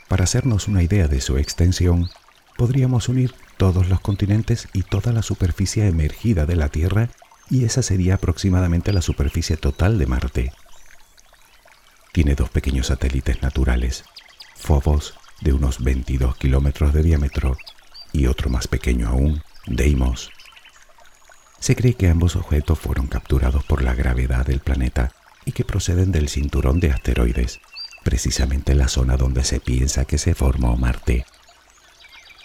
Para 0.07 0.23
hacernos 0.23 0.67
una 0.67 0.83
idea 0.83 1.07
de 1.07 1.21
su 1.21 1.37
extensión, 1.37 2.09
podríamos 2.57 3.09
unir 3.09 3.33
todos 3.57 3.89
los 3.89 3.99
continentes 3.99 4.67
y 4.73 4.83
toda 4.83 5.11
la 5.11 5.21
superficie 5.21 5.87
emergida 5.87 6.45
de 6.45 6.55
la 6.55 6.69
Tierra 6.69 7.09
y 7.49 7.65
esa 7.65 7.83
sería 7.83 8.15
aproximadamente 8.15 8.91
la 8.93 9.01
superficie 9.01 9.57
total 9.57 9.97
de 9.97 10.05
Marte. 10.07 10.53
Tiene 12.15 12.33
dos 12.33 12.49
pequeños 12.49 12.87
satélites 12.87 13.41
naturales, 13.41 14.05
Phobos, 14.55 15.15
de 15.41 15.51
unos 15.51 15.83
22 15.83 16.37
kilómetros 16.37 16.93
de 16.93 17.03
diámetro, 17.03 17.57
y 18.13 18.27
otro 18.27 18.49
más 18.49 18.69
pequeño 18.69 19.09
aún, 19.09 19.43
Deimos, 19.67 20.31
se 21.59 21.75
cree 21.75 21.95
que 21.95 22.07
ambos 22.07 22.37
objetos 22.37 22.79
fueron 22.79 23.07
capturados 23.07 23.65
por 23.65 23.81
la 23.81 23.93
gravedad 23.95 24.45
del 24.45 24.61
planeta 24.61 25.11
y 25.43 25.51
que 25.51 25.65
proceden 25.65 26.13
del 26.13 26.29
cinturón 26.29 26.79
de 26.79 26.91
asteroides, 26.91 27.59
precisamente 28.05 28.75
la 28.75 28.87
zona 28.87 29.17
donde 29.17 29.43
se 29.43 29.59
piensa 29.59 30.05
que 30.05 30.17
se 30.17 30.35
formó 30.35 30.77
Marte. 30.77 31.25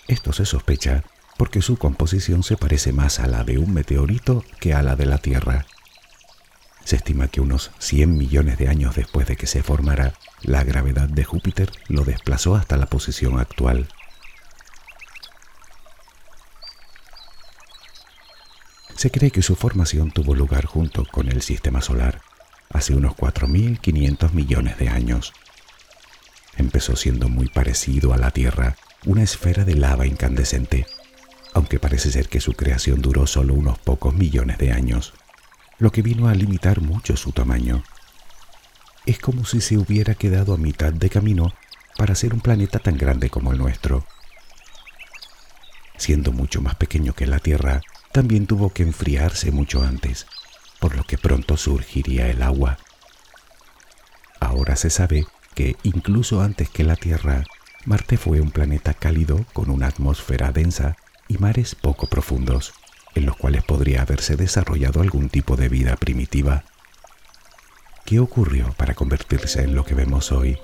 Esto 0.09 0.33
se 0.33 0.47
sospecha 0.47 1.05
porque 1.37 1.63
su 1.63 1.77
composición 1.77 2.43
se 2.43 2.57
parece 2.57 2.93
más 2.93 3.21
a 3.21 3.29
la 3.29 3.45
de 3.45 3.59
un 3.59 3.73
meteorito 3.73 4.45
que 4.59 4.75
a 4.75 4.83
la 4.83 4.97
de 4.97 5.07
la 5.07 5.19
Tierra. 5.19 5.65
Se 6.85 6.97
estima 6.97 7.29
que 7.29 7.41
unos 7.41 7.71
100 7.79 8.17
millones 8.17 8.59
de 8.59 8.69
años 8.69 8.97
después 8.97 9.27
de 9.27 9.37
que 9.37 9.47
se 9.47 9.63
formara, 9.63 10.15
la 10.43 10.65
gravedad 10.65 11.09
de 11.09 11.25
Júpiter 11.25 11.71
lo 11.89 12.05
desplazó 12.05 12.57
hasta 12.57 12.77
la 12.77 12.87
posición 12.87 13.39
actual. 13.39 13.89
Se 18.97 19.11
cree 19.11 19.31
que 19.31 19.43
su 19.43 19.57
formación 19.57 20.11
tuvo 20.11 20.35
lugar 20.35 20.67
junto 20.67 21.05
con 21.07 21.29
el 21.29 21.43
Sistema 21.43 21.81
Solar 21.81 22.21
hace 22.71 22.95
unos 22.95 23.15
4.500 23.15 24.33
millones 24.33 24.79
de 24.79 24.89
años. 24.89 25.33
Empezó 26.57 26.97
siendo 26.97 27.29
muy 27.29 27.49
parecido 27.49 28.13
a 28.13 28.17
la 28.17 28.31
Tierra, 28.31 28.77
una 29.07 29.23
esfera 29.23 29.65
de 29.65 29.75
lava 29.75 30.07
incandescente, 30.07 30.87
aunque 31.55 31.79
parece 31.79 32.11
ser 32.13 32.29
que 32.29 32.41
su 32.41 32.53
creación 32.53 33.01
duró 33.01 33.27
solo 33.27 33.55
unos 33.55 33.79
pocos 33.79 34.15
millones 34.15 34.59
de 34.59 34.73
años, 34.73 35.15
lo 35.81 35.91
que 35.91 36.03
vino 36.03 36.29
a 36.29 36.35
limitar 36.35 36.81
mucho 36.83 37.17
su 37.17 37.33
tamaño. 37.33 37.83
Es 39.07 39.19
como 39.19 39.47
si 39.47 39.63
se 39.63 39.79
hubiera 39.79 40.15
quedado 40.15 40.55
a 40.55 40.59
mitad 40.59 40.93
de 40.93 41.09
camino 41.09 41.55
para 41.97 42.15
ser 42.15 42.35
un 42.35 42.41
planeta 42.41 42.79
tan 42.79 42.99
grande 42.99 43.31
como 43.31 43.51
el 43.51 43.59
nuestro. 43.59 44.07
Siendo 45.97 46.33
mucho 46.33 46.61
más 46.61 46.75
pequeño 46.75 47.15
que 47.15 47.27
la 47.27 47.39
Tierra, 47.39 47.81
también 48.13 48.47
tuvo 48.47 48.71
que 48.71 48.83
enfriarse 48.83 49.51
mucho 49.53 49.83
antes, 49.83 50.27
por 50.81 50.97
lo 50.97 51.05
que 51.05 51.17
pronto 51.17 51.57
surgiría 51.57 52.29
el 52.29 52.43
agua. 52.43 52.79
Ahora 54.39 54.77
se 54.77 54.91
sabe 54.91 55.27
que 55.55 55.77
incluso 55.83 56.43
antes 56.43 56.69
que 56.69 56.85
la 56.85 56.97
Tierra, 56.97 57.45
Marte 57.87 58.19
fue 58.19 58.43
un 58.43 58.51
planeta 58.51 58.93
cálido 58.93 59.47
con 59.55 59.71
una 59.71 59.87
atmósfera 59.87 60.53
densa 60.53 60.97
y 61.27 61.39
mares 61.39 61.75
poco 61.75 62.07
profundos, 62.07 62.75
en 63.15 63.27
los 63.27 63.37
cuales 63.37 63.65
podría 63.65 64.03
haberse 64.03 64.37
desarrollado 64.37 65.01
algún 65.01 65.29
tipo 65.29 65.57
de 65.57 65.69
vida 65.69 65.97
primitiva. 65.97 66.65
¿Qué 68.05 68.19
ocurrió 68.19 68.73
para 68.77 68.95
convertirse 68.95 69.63
en 69.63 69.75
lo 69.75 69.85
que 69.85 69.95
vemos 69.95 70.33
hoy? 70.33 70.59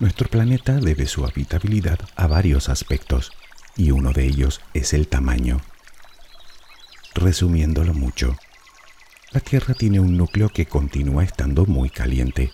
Nuestro 0.00 0.28
planeta 0.28 0.74
debe 0.74 1.06
su 1.06 1.24
habitabilidad 1.24 1.98
a 2.16 2.26
varios 2.26 2.68
aspectos, 2.68 3.30
y 3.76 3.92
uno 3.92 4.12
de 4.12 4.24
ellos 4.24 4.60
es 4.74 4.92
el 4.94 5.08
tamaño. 5.08 5.60
Resumiéndolo 7.14 7.94
mucho, 7.94 8.36
la 9.30 9.40
Tierra 9.40 9.74
tiene 9.74 10.00
un 10.00 10.16
núcleo 10.16 10.48
que 10.48 10.66
continúa 10.66 11.24
estando 11.24 11.66
muy 11.66 11.88
caliente. 11.88 12.52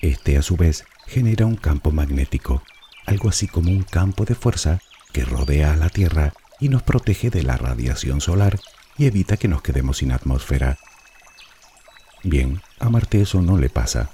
Este 0.00 0.38
a 0.38 0.42
su 0.42 0.56
vez 0.56 0.84
genera 1.06 1.46
un 1.46 1.56
campo 1.56 1.92
magnético, 1.92 2.62
algo 3.06 3.28
así 3.28 3.46
como 3.46 3.70
un 3.70 3.82
campo 3.82 4.24
de 4.24 4.34
fuerza 4.34 4.80
que 5.12 5.24
rodea 5.24 5.72
a 5.72 5.76
la 5.76 5.88
Tierra 5.88 6.32
y 6.60 6.68
nos 6.68 6.82
protege 6.82 7.30
de 7.30 7.42
la 7.42 7.56
radiación 7.56 8.20
solar 8.20 8.58
y 8.98 9.06
evita 9.06 9.36
que 9.36 9.48
nos 9.48 9.62
quedemos 9.62 9.98
sin 9.98 10.12
atmósfera. 10.12 10.78
Bien, 12.22 12.62
a 12.78 12.88
Marte 12.88 13.20
eso 13.20 13.42
no 13.42 13.58
le 13.58 13.68
pasa 13.68 14.10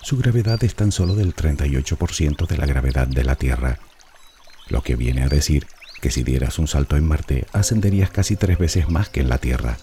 su 0.00 0.16
gravedad 0.16 0.62
es 0.62 0.74
tan 0.74 0.92
solo 0.92 1.14
del 1.14 1.34
38% 1.34 2.46
de 2.46 2.56
la 2.56 2.66
gravedad 2.66 3.08
de 3.08 3.24
la 3.24 3.34
Tierra, 3.34 3.78
lo 4.68 4.82
que 4.82 4.96
viene 4.96 5.22
a 5.22 5.28
decir 5.28 5.66
que 6.00 6.10
si 6.10 6.22
dieras 6.22 6.58
un 6.58 6.68
salto 6.68 6.96
en 6.96 7.06
Marte 7.06 7.46
ascenderías 7.52 8.10
casi 8.10 8.36
tres 8.36 8.58
veces 8.58 8.88
más 8.88 9.08
que 9.08 9.20
en 9.20 9.28
la 9.28 9.38
Tierra. 9.38 9.76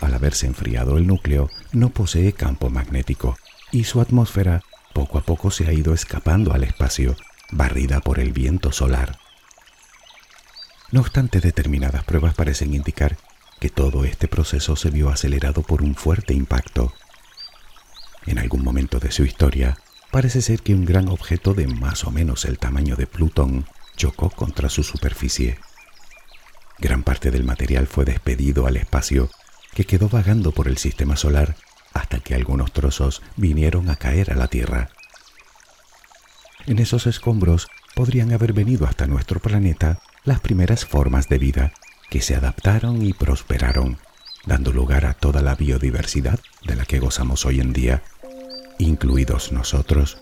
Al 0.00 0.14
haberse 0.14 0.46
enfriado 0.46 0.98
el 0.98 1.06
núcleo, 1.06 1.48
no 1.72 1.88
posee 1.88 2.34
campo 2.34 2.68
magnético 2.68 3.36
y 3.72 3.84
su 3.84 4.00
atmósfera 4.00 4.62
poco 4.96 5.18
a 5.18 5.20
poco 5.20 5.50
se 5.50 5.68
ha 5.68 5.74
ido 5.74 5.92
escapando 5.92 6.54
al 6.54 6.64
espacio, 6.64 7.16
barrida 7.50 8.00
por 8.00 8.18
el 8.18 8.32
viento 8.32 8.72
solar. 8.72 9.18
No 10.90 11.00
obstante, 11.00 11.40
determinadas 11.40 12.02
pruebas 12.04 12.32
parecen 12.32 12.72
indicar 12.72 13.18
que 13.60 13.68
todo 13.68 14.06
este 14.06 14.26
proceso 14.26 14.74
se 14.74 14.88
vio 14.88 15.10
acelerado 15.10 15.60
por 15.60 15.82
un 15.82 15.96
fuerte 15.96 16.32
impacto 16.32 16.94
en 18.24 18.38
algún 18.38 18.64
momento 18.64 18.98
de 18.98 19.12
su 19.12 19.26
historia, 19.26 19.76
parece 20.10 20.40
ser 20.40 20.62
que 20.62 20.72
un 20.72 20.86
gran 20.86 21.08
objeto 21.08 21.52
de 21.52 21.66
más 21.66 22.04
o 22.04 22.10
menos 22.10 22.46
el 22.46 22.58
tamaño 22.58 22.96
de 22.96 23.06
Plutón 23.06 23.66
chocó 23.98 24.30
contra 24.30 24.70
su 24.70 24.82
superficie. 24.82 25.58
Gran 26.78 27.02
parte 27.02 27.30
del 27.30 27.44
material 27.44 27.86
fue 27.86 28.06
despedido 28.06 28.66
al 28.66 28.78
espacio, 28.78 29.28
que 29.74 29.84
quedó 29.84 30.08
vagando 30.08 30.52
por 30.52 30.68
el 30.68 30.78
sistema 30.78 31.16
solar 31.16 31.54
hasta 31.96 32.20
que 32.20 32.34
algunos 32.34 32.72
trozos 32.72 33.22
vinieron 33.36 33.90
a 33.90 33.96
caer 33.96 34.32
a 34.32 34.36
la 34.36 34.48
Tierra. 34.48 34.90
En 36.66 36.78
esos 36.78 37.06
escombros 37.06 37.68
podrían 37.94 38.32
haber 38.32 38.52
venido 38.52 38.86
hasta 38.86 39.06
nuestro 39.06 39.40
planeta 39.40 40.00
las 40.24 40.40
primeras 40.40 40.84
formas 40.84 41.28
de 41.28 41.38
vida 41.38 41.72
que 42.10 42.20
se 42.20 42.34
adaptaron 42.34 43.02
y 43.02 43.12
prosperaron, 43.12 43.98
dando 44.44 44.72
lugar 44.72 45.06
a 45.06 45.14
toda 45.14 45.42
la 45.42 45.54
biodiversidad 45.54 46.38
de 46.64 46.76
la 46.76 46.84
que 46.84 46.98
gozamos 46.98 47.46
hoy 47.46 47.60
en 47.60 47.72
día 47.72 48.02
incluidos 48.78 49.52
nosotros. 49.52 50.18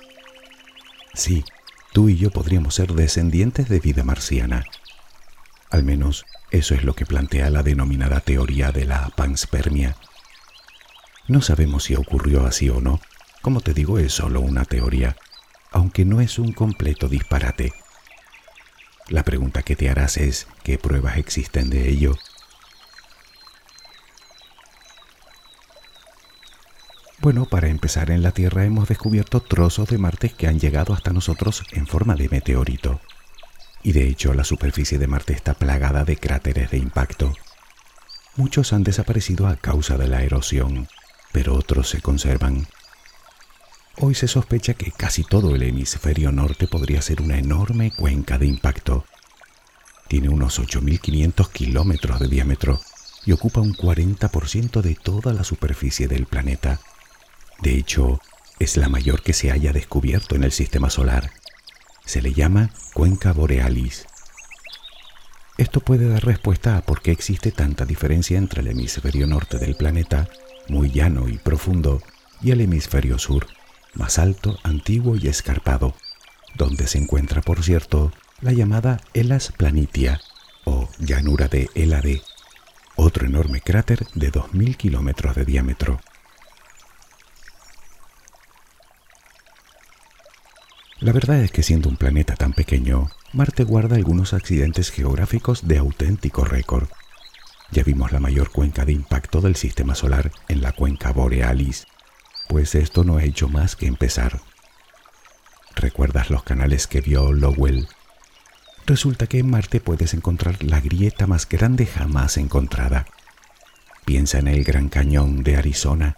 Sí, 1.12 1.44
tú 1.92 2.08
y 2.08 2.16
yo 2.16 2.30
podríamos 2.30 2.74
ser 2.74 2.92
descendientes 2.92 3.68
de 3.68 3.80
vida 3.80 4.04
marciana. 4.04 4.64
Al 5.70 5.82
menos 5.82 6.24
eso 6.50 6.74
es 6.74 6.84
lo 6.84 6.94
que 6.94 7.06
plantea 7.06 7.50
la 7.50 7.62
denominada 7.62 8.20
teoría 8.20 8.70
de 8.70 8.84
la 8.84 9.10
panspermia. 9.16 9.96
No 11.26 11.40
sabemos 11.40 11.84
si 11.84 11.94
ocurrió 11.94 12.46
así 12.46 12.68
o 12.68 12.80
no. 12.80 13.00
Como 13.40 13.60
te 13.60 13.74
digo, 13.74 13.98
es 13.98 14.12
solo 14.12 14.40
una 14.40 14.64
teoría, 14.64 15.16
aunque 15.70 16.04
no 16.04 16.20
es 16.20 16.38
un 16.38 16.52
completo 16.52 17.08
disparate. 17.08 17.72
La 19.08 19.22
pregunta 19.22 19.62
que 19.62 19.76
te 19.76 19.90
harás 19.90 20.16
es, 20.16 20.46
¿qué 20.62 20.78
pruebas 20.78 21.18
existen 21.18 21.70
de 21.70 21.88
ello? 21.88 22.16
Bueno, 27.20 27.46
para 27.46 27.68
empezar 27.68 28.10
en 28.10 28.22
la 28.22 28.32
Tierra 28.32 28.64
hemos 28.64 28.88
descubierto 28.88 29.40
trozos 29.40 29.88
de 29.88 29.96
Marte 29.98 30.30
que 30.30 30.46
han 30.46 30.60
llegado 30.60 30.92
hasta 30.92 31.12
nosotros 31.12 31.62
en 31.72 31.86
forma 31.86 32.14
de 32.16 32.28
meteorito. 32.28 33.00
y 33.82 33.92
de 33.92 34.08
hecho 34.08 34.32
la 34.34 34.44
superficie 34.44 34.98
de 34.98 35.06
Marte 35.06 35.34
está 35.34 35.54
plagada 35.54 36.04
de 36.04 36.16
cráteres 36.16 36.70
de 36.70 36.78
impacto. 36.78 37.32
Muchos 38.36 38.72
han 38.72 38.82
desaparecido 38.82 39.46
a 39.46 39.56
causa 39.56 39.96
de 39.98 40.08
la 40.08 40.22
erosión, 40.22 40.88
pero 41.34 41.56
otros 41.56 41.88
se 41.88 42.00
conservan. 42.00 42.68
Hoy 43.96 44.14
se 44.14 44.28
sospecha 44.28 44.74
que 44.74 44.92
casi 44.92 45.24
todo 45.24 45.56
el 45.56 45.64
hemisferio 45.64 46.30
norte 46.30 46.68
podría 46.68 47.02
ser 47.02 47.20
una 47.20 47.36
enorme 47.38 47.90
cuenca 47.90 48.38
de 48.38 48.46
impacto. 48.46 49.04
Tiene 50.06 50.28
unos 50.28 50.60
8.500 50.60 51.50
kilómetros 51.50 52.20
de 52.20 52.28
diámetro 52.28 52.80
y 53.26 53.32
ocupa 53.32 53.60
un 53.60 53.74
40% 53.74 54.80
de 54.80 54.94
toda 54.94 55.32
la 55.32 55.42
superficie 55.42 56.06
del 56.06 56.26
planeta. 56.26 56.78
De 57.60 57.76
hecho, 57.76 58.20
es 58.60 58.76
la 58.76 58.88
mayor 58.88 59.20
que 59.20 59.32
se 59.32 59.50
haya 59.50 59.72
descubierto 59.72 60.36
en 60.36 60.44
el 60.44 60.52
sistema 60.52 60.88
solar. 60.88 61.32
Se 62.04 62.22
le 62.22 62.32
llama 62.32 62.70
cuenca 62.92 63.32
borealis. 63.32 64.06
Esto 65.58 65.80
puede 65.80 66.08
dar 66.08 66.24
respuesta 66.24 66.76
a 66.76 66.82
por 66.82 67.02
qué 67.02 67.10
existe 67.10 67.50
tanta 67.50 67.86
diferencia 67.86 68.38
entre 68.38 68.60
el 68.60 68.68
hemisferio 68.68 69.26
norte 69.26 69.58
del 69.58 69.74
planeta, 69.74 70.28
muy 70.68 70.90
llano 70.90 71.28
y 71.28 71.38
profundo, 71.38 72.02
y 72.42 72.50
el 72.50 72.60
hemisferio 72.60 73.18
sur, 73.18 73.46
más 73.94 74.18
alto, 74.18 74.58
antiguo 74.62 75.16
y 75.16 75.28
escarpado, 75.28 75.94
donde 76.54 76.86
se 76.86 76.98
encuentra, 76.98 77.40
por 77.42 77.62
cierto, 77.62 78.12
la 78.40 78.52
llamada 78.52 79.00
Elas 79.14 79.52
Planitia 79.56 80.20
o 80.64 80.88
llanura 80.98 81.48
de 81.48 81.70
Elade, 81.74 82.22
otro 82.96 83.26
enorme 83.26 83.60
cráter 83.60 84.06
de 84.14 84.32
2.000 84.32 84.76
kilómetros 84.76 85.34
de 85.34 85.44
diámetro. 85.44 86.00
La 91.00 91.12
verdad 91.12 91.40
es 91.40 91.50
que 91.50 91.62
siendo 91.62 91.88
un 91.88 91.96
planeta 91.96 92.34
tan 92.34 92.52
pequeño, 92.52 93.10
Marte 93.32 93.64
guarda 93.64 93.96
algunos 93.96 94.32
accidentes 94.32 94.90
geográficos 94.90 95.66
de 95.66 95.78
auténtico 95.78 96.44
récord. 96.44 96.88
Ya 97.70 97.82
vimos 97.82 98.12
la 98.12 98.20
mayor 98.20 98.50
cuenca 98.50 98.84
de 98.84 98.92
impacto 98.92 99.40
del 99.40 99.56
sistema 99.56 99.94
solar 99.94 100.30
en 100.48 100.60
la 100.60 100.72
cuenca 100.72 101.12
borealis, 101.12 101.86
pues 102.48 102.74
esto 102.74 103.04
no 103.04 103.16
ha 103.16 103.24
hecho 103.24 103.48
más 103.48 103.76
que 103.76 103.86
empezar. 103.86 104.40
¿Recuerdas 105.74 106.30
los 106.30 106.42
canales 106.44 106.86
que 106.86 107.00
vio 107.00 107.32
Lowell? 107.32 107.88
Resulta 108.86 109.26
que 109.26 109.38
en 109.38 109.50
Marte 109.50 109.80
puedes 109.80 110.14
encontrar 110.14 110.62
la 110.62 110.80
grieta 110.80 111.26
más 111.26 111.48
grande 111.48 111.86
jamás 111.86 112.36
encontrada. 112.36 113.06
Piensa 114.04 114.38
en 114.38 114.48
el 114.48 114.62
Gran 114.62 114.88
Cañón 114.88 115.42
de 115.42 115.56
Arizona. 115.56 116.16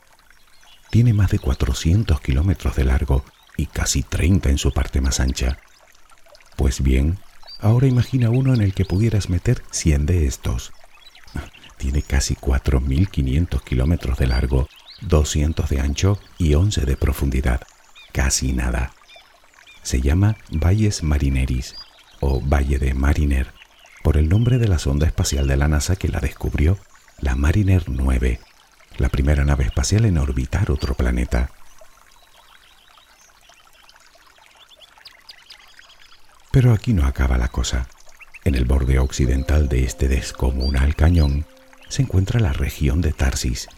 Tiene 0.91 1.15
más 1.15 1.31
de 1.31 1.39
400 1.39 2.21
kilómetros 2.21 2.75
de 2.75 2.85
largo 2.85 3.25
y 3.57 3.67
casi 3.67 4.03
30 4.03 4.51
en 4.51 4.59
su 4.59 4.73
parte 4.73 5.01
más 5.01 5.21
ancha. 5.21 5.59
Pues 6.57 6.83
bien, 6.83 7.19
ahora 7.61 7.87
imagina 7.87 8.31
uno 8.31 8.53
en 8.53 8.63
el 8.63 8.75
que 8.75 8.85
pudieras 8.85 9.31
meter 9.31 9.63
100 9.71 10.07
de 10.07 10.27
estos. 10.27 10.73
Tiene 11.77 12.03
casi 12.03 12.35
4.500 12.35 13.63
kilómetros 13.63 14.19
de 14.19 14.27
largo, 14.27 14.69
200 15.03 15.69
de 15.69 15.81
ancho 15.81 16.19
y 16.39 16.55
11 16.55 16.87
de 16.87 16.97
profundidad. 16.97 17.61
Casi 18.13 18.53
nada. 18.53 18.93
Se 19.83 20.01
llama 20.01 20.37
Valles 20.51 21.03
Marineris 21.03 21.77
o 22.21 22.41
Valle 22.41 22.79
de 22.79 22.95
Mariner, 22.95 23.53
por 24.03 24.17
el 24.17 24.29
nombre 24.29 24.59
de 24.59 24.69
la 24.69 24.79
sonda 24.79 25.07
espacial 25.07 25.47
de 25.47 25.57
la 25.57 25.69
NASA 25.69 25.97
que 25.97 26.09
la 26.09 26.21
descubrió, 26.21 26.79
la 27.19 27.35
Mariner 27.35 27.85
9, 27.89 28.41
la 28.99 29.09
primera 29.09 29.45
nave 29.45 29.65
espacial 29.65 30.07
en 30.07 30.19
orbitar 30.19 30.71
otro 30.71 30.95
planeta. 30.95 31.51
Pero 36.51 36.73
aquí 36.73 36.95
no 36.95 37.07
acaba 37.07 37.37
la 37.37 37.49
cosa. 37.49 37.87
En 38.45 38.55
el 38.55 38.65
borde 38.65 38.99
occidental 38.99 39.69
de 39.69 39.85
este 39.85 40.09
descomunal 40.09 40.95
cañón 40.95 41.45
se 41.89 42.03
encuentra 42.03 42.41
la 42.41 42.53
región 42.53 43.01
de 43.01 43.13
Tarsis. 43.13 43.69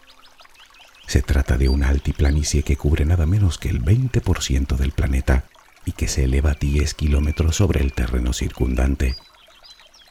Se 1.07 1.21
trata 1.21 1.57
de 1.57 1.69
una 1.69 1.89
altiplanicie 1.89 2.63
que 2.63 2.77
cubre 2.77 3.05
nada 3.05 3.25
menos 3.25 3.57
que 3.57 3.69
el 3.69 3.83
20% 3.83 4.75
del 4.77 4.91
planeta 4.91 5.45
y 5.85 5.93
que 5.93 6.07
se 6.07 6.25
eleva 6.25 6.53
10 6.53 6.93
kilómetros 6.93 7.55
sobre 7.55 7.81
el 7.81 7.93
terreno 7.93 8.33
circundante. 8.33 9.15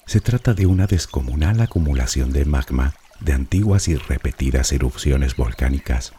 Se 0.07 0.21
trata 0.21 0.55
de 0.55 0.67
una 0.67 0.87
descomunal 0.87 1.61
acumulación 1.61 2.33
de 2.33 2.45
magma 2.45 2.95
de 3.21 3.33
antiguas 3.33 3.89
y 3.89 3.97
repetidas 3.97 4.73
erupciones 4.73 5.37
volcánicas. 5.37 6.13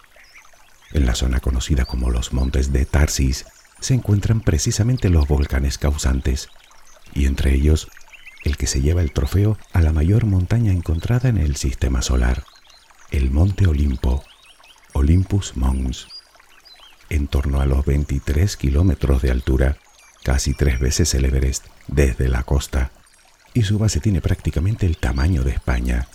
En 0.91 1.05
la 1.05 1.15
zona 1.15 1.39
conocida 1.39 1.85
como 1.85 2.09
los 2.09 2.33
Montes 2.33 2.71
de 2.71 2.85
Tarsis 2.85 3.45
se 3.79 3.93
encuentran 3.93 4.41
precisamente 4.41 5.09
los 5.09 5.27
volcanes 5.27 5.77
causantes, 5.77 6.49
y 7.13 7.25
entre 7.25 7.53
ellos 7.53 7.89
el 8.43 8.57
que 8.57 8.67
se 8.67 8.81
lleva 8.81 9.01
el 9.01 9.11
trofeo 9.11 9.57
a 9.73 9.81
la 9.81 9.91
mayor 9.91 10.25
montaña 10.25 10.71
encontrada 10.71 11.29
en 11.29 11.37
el 11.37 11.55
sistema 11.55 12.01
solar, 12.01 12.43
el 13.11 13.31
Monte 13.31 13.67
Olimpo, 13.67 14.23
Olympus 14.93 15.57
Mons. 15.57 16.07
En 17.09 17.27
torno 17.27 17.59
a 17.59 17.65
los 17.65 17.85
23 17.85 18.55
kilómetros 18.55 19.21
de 19.21 19.31
altura, 19.31 19.77
casi 20.23 20.53
tres 20.53 20.79
veces 20.79 21.13
el 21.15 21.25
Everest 21.25 21.65
desde 21.87 22.29
la 22.29 22.43
costa, 22.43 22.91
y 23.53 23.63
su 23.63 23.79
base 23.79 23.99
tiene 23.99 24.21
prácticamente 24.21 24.85
el 24.85 24.97
tamaño 24.97 25.43
de 25.43 25.51
España. 25.51 26.07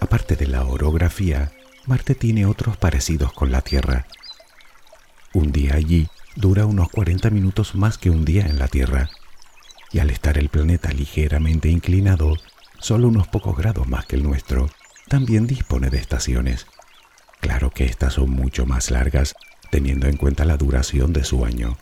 Aparte 0.00 0.36
de 0.36 0.46
la 0.46 0.64
orografía, 0.64 1.52
Marte 1.86 2.14
tiene 2.14 2.44
otros 2.44 2.76
parecidos 2.76 3.32
con 3.32 3.50
la 3.50 3.62
Tierra. 3.62 4.06
Un 5.32 5.52
día 5.52 5.74
allí 5.74 6.08
dura 6.38 6.66
unos 6.66 6.88
40 6.90 7.30
minutos 7.30 7.74
más 7.74 7.98
que 7.98 8.10
un 8.10 8.24
día 8.24 8.46
en 8.46 8.60
la 8.60 8.68
Tierra, 8.68 9.10
y 9.90 9.98
al 9.98 10.08
estar 10.08 10.38
el 10.38 10.50
planeta 10.50 10.92
ligeramente 10.92 11.68
inclinado, 11.68 12.36
solo 12.78 13.08
unos 13.08 13.26
pocos 13.26 13.56
grados 13.56 13.88
más 13.88 14.06
que 14.06 14.14
el 14.14 14.22
nuestro, 14.22 14.70
también 15.08 15.48
dispone 15.48 15.90
de 15.90 15.98
estaciones. 15.98 16.66
Claro 17.40 17.70
que 17.70 17.86
estas 17.86 18.14
son 18.14 18.30
mucho 18.30 18.66
más 18.66 18.92
largas, 18.92 19.34
teniendo 19.72 20.06
en 20.06 20.16
cuenta 20.16 20.44
la 20.44 20.56
duración 20.56 21.12
de 21.12 21.24
su 21.24 21.44
año. 21.44 21.76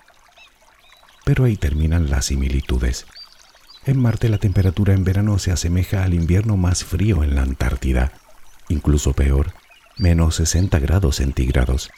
Pero 1.26 1.44
ahí 1.44 1.58
terminan 1.58 2.08
las 2.08 2.24
similitudes. 2.26 3.04
En 3.84 4.00
Marte 4.00 4.30
la 4.30 4.38
temperatura 4.38 4.94
en 4.94 5.04
verano 5.04 5.38
se 5.38 5.52
asemeja 5.52 6.02
al 6.02 6.14
invierno 6.14 6.56
más 6.56 6.82
frío 6.82 7.22
en 7.22 7.34
la 7.34 7.42
Antártida, 7.42 8.12
incluso 8.68 9.12
peor 9.12 9.52
menos 9.98 10.36
60 10.36 10.78
grados 10.78 11.16
centígrados, 11.16 11.90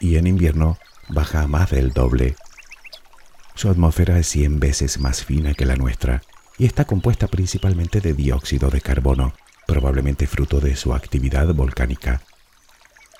y 0.00 0.16
en 0.16 0.28
invierno 0.28 0.78
baja 1.08 1.46
más 1.46 1.70
del 1.70 1.92
doble. 1.92 2.36
Su 3.54 3.68
atmósfera 3.68 4.18
es 4.18 4.26
100 4.28 4.60
veces 4.60 4.98
más 4.98 5.24
fina 5.24 5.54
que 5.54 5.66
la 5.66 5.76
nuestra 5.76 6.22
y 6.58 6.66
está 6.66 6.84
compuesta 6.84 7.28
principalmente 7.28 8.00
de 8.00 8.14
dióxido 8.14 8.70
de 8.70 8.80
carbono, 8.80 9.34
probablemente 9.66 10.26
fruto 10.26 10.60
de 10.60 10.76
su 10.76 10.94
actividad 10.94 11.52
volcánica. 11.54 12.22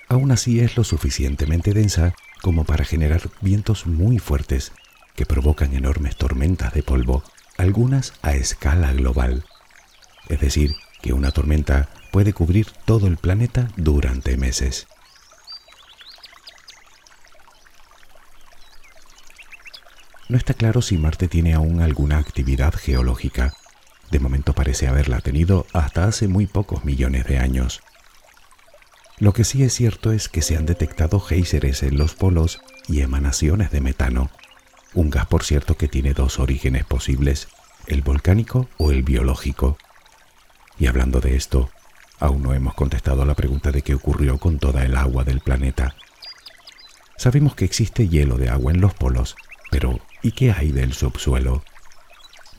Aún 0.09 0.33
así 0.33 0.61
es 0.61 0.77
lo 0.77 0.85
suficientemente 0.85 1.73
densa 1.73 2.15
como 2.43 2.65
para 2.65 2.85
generar 2.85 3.23
vientos 3.41 3.87
muy 3.87 4.19
fuertes 4.19 4.73
que 5.17 5.27
provocan 5.27 5.75
enormes 5.75 6.17
tormentas 6.17 6.75
de 6.75 6.83
polvo, 6.83 7.23
algunas 7.57 8.13
a 8.23 8.35
escala 8.35 8.93
global. 8.93 9.45
Es 10.29 10.41
decir, 10.41 10.75
que 11.01 11.13
una 11.13 11.31
tormenta 11.31 11.89
puede 12.13 12.33
cubrir 12.33 12.67
todo 12.85 13.07
el 13.07 13.17
planeta 13.17 13.69
durante 13.77 14.37
meses. 14.37 14.87
No 20.29 20.37
está 20.37 20.55
claro 20.55 20.83
si 20.83 20.97
Marte 20.97 21.29
tiene 21.29 21.55
aún 21.55 21.81
alguna 21.81 22.19
actividad 22.19 22.75
geológica. 22.75 23.53
De 24.11 24.19
momento 24.19 24.53
parece 24.53 24.89
haberla 24.89 25.21
tenido 25.21 25.67
hasta 25.73 26.07
hace 26.07 26.29
muy 26.29 26.47
pocos 26.47 26.85
millones 26.85 27.27
de 27.27 27.39
años. 27.39 27.83
Lo 29.19 29.33
que 29.33 29.45
sí 29.45 29.63
es 29.63 29.75
cierto 29.75 30.13
es 30.13 30.29
que 30.29 30.43
se 30.43 30.57
han 30.57 30.67
detectado 30.67 31.21
géiseres 31.21 31.83
en 31.83 31.99
los 31.99 32.15
polos 32.15 32.61
y 32.89 33.01
emanaciones 33.01 33.71
de 33.71 33.81
metano, 33.81 34.31
un 34.93 35.11
gas 35.11 35.27
por 35.27 35.45
cierto 35.45 35.77
que 35.77 35.89
tiene 35.89 36.15
dos 36.15 36.39
orígenes 36.39 36.85
posibles, 36.85 37.49
el 37.87 38.03
volcánico 38.03 38.69
o 38.77 38.91
el 38.91 39.03
biológico. 39.03 39.79
Y 40.79 40.87
hablando 40.87 41.21
de 41.21 41.37
esto, 41.37 41.71
Aún 42.21 42.43
no 42.43 42.55
hemos 42.55 42.75
contestado 42.75 43.23
a 43.23 43.27
la 43.27 43.35
pregunta 43.35 43.71
de 43.71 43.83
qué 43.83 43.95
ocurrió 43.95 44.39
con 44.39 44.59
toda 44.59 44.85
el 44.85 44.97
agua 44.97 45.25
del 45.25 45.41
planeta. 45.41 45.95
Sabemos 47.17 47.55
que 47.55 47.65
existe 47.65 48.09
hielo 48.09 48.39
de 48.39 48.51
agua 48.51 48.73
en 48.73 48.81
los 48.81 48.95
polos, 48.95 49.37
pero 49.75 49.99
¿y 50.23 50.31
qué 50.31 50.53
hay 50.53 50.71
del 50.71 50.93
subsuelo? 50.93 51.65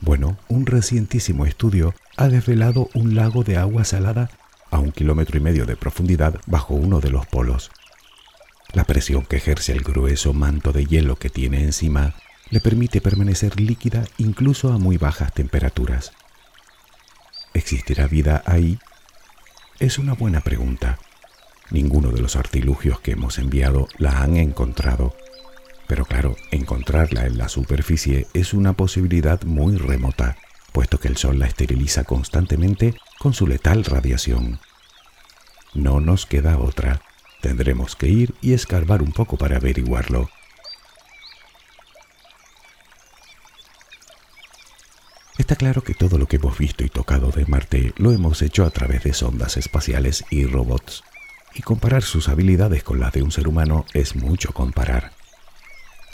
Bueno, 0.02 0.36
un 0.48 0.66
recientísimo 0.66 1.46
estudio 1.46 1.94
ha 2.18 2.28
desvelado 2.28 2.90
un 2.92 3.14
lago 3.14 3.42
de 3.42 3.56
agua 3.56 3.84
salada 3.84 4.28
a 4.70 4.80
un 4.80 4.92
kilómetro 4.92 5.38
y 5.38 5.40
medio 5.40 5.64
de 5.64 5.76
profundidad 5.76 6.38
bajo 6.44 6.74
uno 6.74 7.00
de 7.00 7.08
los 7.08 7.26
polos. 7.26 7.70
La 8.74 8.84
presión 8.84 9.24
que 9.24 9.36
ejerce 9.36 9.72
el 9.72 9.82
grueso 9.82 10.34
manto 10.34 10.72
de 10.72 10.84
hielo 10.84 11.16
que 11.16 11.30
tiene 11.30 11.62
encima 11.62 12.12
le 12.50 12.60
permite 12.60 13.00
permanecer 13.00 13.58
líquida 13.58 14.04
incluso 14.18 14.70
a 14.70 14.78
muy 14.78 14.98
bajas 14.98 15.32
temperaturas. 15.32 16.12
¿Existirá 17.54 18.08
vida 18.08 18.42
ahí? 18.44 18.78
Es 19.78 19.98
una 19.98 20.12
buena 20.12 20.42
pregunta. 20.42 20.98
Ninguno 21.70 22.10
de 22.10 22.20
los 22.20 22.36
artilugios 22.36 23.00
que 23.00 23.12
hemos 23.12 23.38
enviado 23.38 23.88
la 23.96 24.20
han 24.20 24.36
encontrado. 24.36 25.16
Pero 25.86 26.04
claro, 26.04 26.36
encontrarla 26.50 27.26
en 27.26 27.38
la 27.38 27.48
superficie 27.48 28.26
es 28.34 28.54
una 28.54 28.72
posibilidad 28.72 29.42
muy 29.44 29.76
remota, 29.76 30.36
puesto 30.72 30.98
que 30.98 31.08
el 31.08 31.16
Sol 31.16 31.38
la 31.38 31.46
esteriliza 31.46 32.04
constantemente 32.04 32.94
con 33.18 33.34
su 33.34 33.46
letal 33.46 33.84
radiación. 33.84 34.60
No 35.74 36.00
nos 36.00 36.26
queda 36.26 36.58
otra. 36.58 37.02
Tendremos 37.40 37.94
que 37.96 38.08
ir 38.08 38.34
y 38.40 38.52
escarbar 38.52 39.02
un 39.02 39.12
poco 39.12 39.36
para 39.36 39.56
averiguarlo. 39.56 40.28
Está 45.38 45.54
claro 45.54 45.82
que 45.82 45.94
todo 45.94 46.18
lo 46.18 46.26
que 46.26 46.36
hemos 46.36 46.58
visto 46.58 46.82
y 46.82 46.88
tocado 46.88 47.30
de 47.30 47.44
Marte 47.46 47.92
lo 47.98 48.10
hemos 48.10 48.40
hecho 48.40 48.64
a 48.64 48.70
través 48.70 49.04
de 49.04 49.12
sondas 49.12 49.58
espaciales 49.58 50.24
y 50.30 50.46
robots, 50.46 51.04
y 51.54 51.60
comparar 51.60 52.02
sus 52.02 52.28
habilidades 52.28 52.82
con 52.82 52.98
las 52.98 53.12
de 53.12 53.22
un 53.22 53.30
ser 53.30 53.46
humano 53.46 53.84
es 53.92 54.16
mucho 54.16 54.52
comparar. 54.52 55.12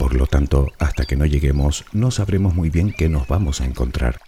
Por 0.03 0.15
lo 0.15 0.27
tanto, 0.27 0.69
hasta 0.79 1.05
que 1.05 1.15
no 1.15 1.25
lleguemos, 1.25 1.85
no 1.93 2.11
sabremos 2.11 2.53
muy 2.53 2.69
bien 2.69 2.91
qué 2.91 3.07
nos 3.07 3.25
vamos 3.29 3.61
a 3.61 3.65
encontrar. 3.65 4.19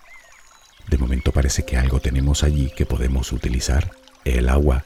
De 0.88 0.98
momento 0.98 1.34
parece 1.34 1.66
que 1.66 1.76
algo 1.76 2.00
tenemos 2.00 2.46
allí 2.46 2.72
que 2.78 2.86
podemos 2.86 3.34
utilizar, 3.34 3.92
el 4.24 4.48
agua. 4.48 4.86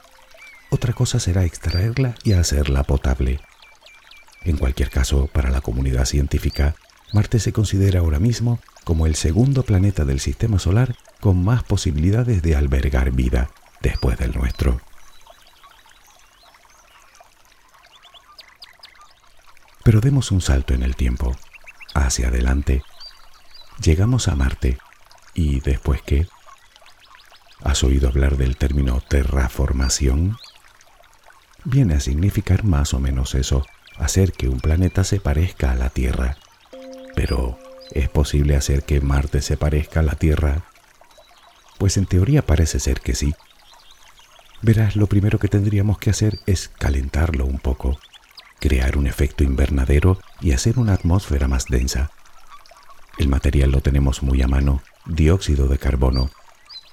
Otra 0.71 0.93
cosa 0.93 1.19
será 1.19 1.45
extraerla 1.45 2.15
y 2.23 2.31
hacerla 2.31 2.81
potable. 2.81 3.39
En 4.43 4.57
cualquier 4.57 4.89
caso, 4.89 5.27
para 5.27 5.51
la 5.51 5.61
comunidad 5.61 6.05
científica, 6.05 6.73
Marte 7.13 7.37
se 7.37 7.53
considera 7.53 7.99
ahora 7.99 8.17
mismo 8.17 8.59
como 8.83 9.05
el 9.05 9.13
segundo 9.13 9.61
planeta 9.61 10.05
del 10.05 10.19
Sistema 10.19 10.57
Solar 10.57 10.95
con 11.21 11.43
más 11.43 11.61
posibilidades 11.61 12.41
de 12.41 12.55
albergar 12.55 13.11
vida 13.11 13.51
después 13.83 14.17
del 14.17 14.31
nuestro. 14.31 14.81
Pero 19.83 20.01
demos 20.01 20.31
un 20.31 20.41
salto 20.41 20.73
en 20.73 20.83
el 20.83 20.95
tiempo, 20.95 21.35
hacia 21.93 22.27
adelante. 22.27 22.83
Llegamos 23.81 24.27
a 24.27 24.35
Marte. 24.35 24.77
¿Y 25.33 25.61
después 25.61 26.01
qué? 26.01 26.27
¿Has 27.63 27.83
oído 27.83 28.09
hablar 28.09 28.37
del 28.37 28.57
término 28.57 29.01
terraformación? 29.01 30.37
Viene 31.63 31.95
a 31.95 31.99
significar 31.99 32.63
más 32.63 32.93
o 32.93 32.99
menos 32.99 33.35
eso, 33.35 33.65
hacer 33.97 34.33
que 34.33 34.49
un 34.49 34.59
planeta 34.59 35.03
se 35.03 35.19
parezca 35.19 35.71
a 35.71 35.75
la 35.75 35.89
Tierra. 35.89 36.37
Pero, 37.15 37.57
¿es 37.91 38.09
posible 38.09 38.55
hacer 38.55 38.83
que 38.83 39.01
Marte 39.01 39.41
se 39.41 39.55
parezca 39.55 40.01
a 40.01 40.03
la 40.03 40.15
Tierra? 40.15 40.63
Pues 41.77 41.95
en 41.95 42.05
teoría 42.05 42.45
parece 42.45 42.79
ser 42.79 42.99
que 42.99 43.15
sí. 43.15 43.33
Verás, 44.61 44.97
lo 44.97 45.07
primero 45.07 45.39
que 45.39 45.47
tendríamos 45.47 45.99
que 45.99 46.09
hacer 46.09 46.39
es 46.45 46.67
calentarlo 46.67 47.45
un 47.45 47.59
poco 47.59 47.97
crear 48.59 48.97
un 48.97 49.07
efecto 49.07 49.43
invernadero 49.43 50.19
y 50.41 50.51
hacer 50.51 50.77
una 50.79 50.93
atmósfera 50.93 51.47
más 51.47 51.65
densa. 51.65 52.11
El 53.17 53.27
material 53.27 53.71
lo 53.71 53.81
tenemos 53.81 54.23
muy 54.23 54.41
a 54.41 54.47
mano, 54.47 54.81
dióxido 55.05 55.67
de 55.67 55.77
carbono, 55.77 56.29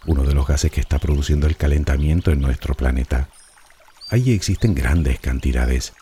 uno 0.07 0.23
de 0.23 0.35
los 0.35 0.47
gases 0.47 0.71
que 0.71 0.81
está 0.81 0.99
produciendo 0.99 1.47
el 1.47 1.57
calentamiento 1.57 2.31
en 2.31 2.41
nuestro 2.41 2.75
planeta. 2.75 3.29
Allí 4.11 4.33
existen 4.33 4.75
grandes 4.75 5.19
cantidades. 5.19 5.93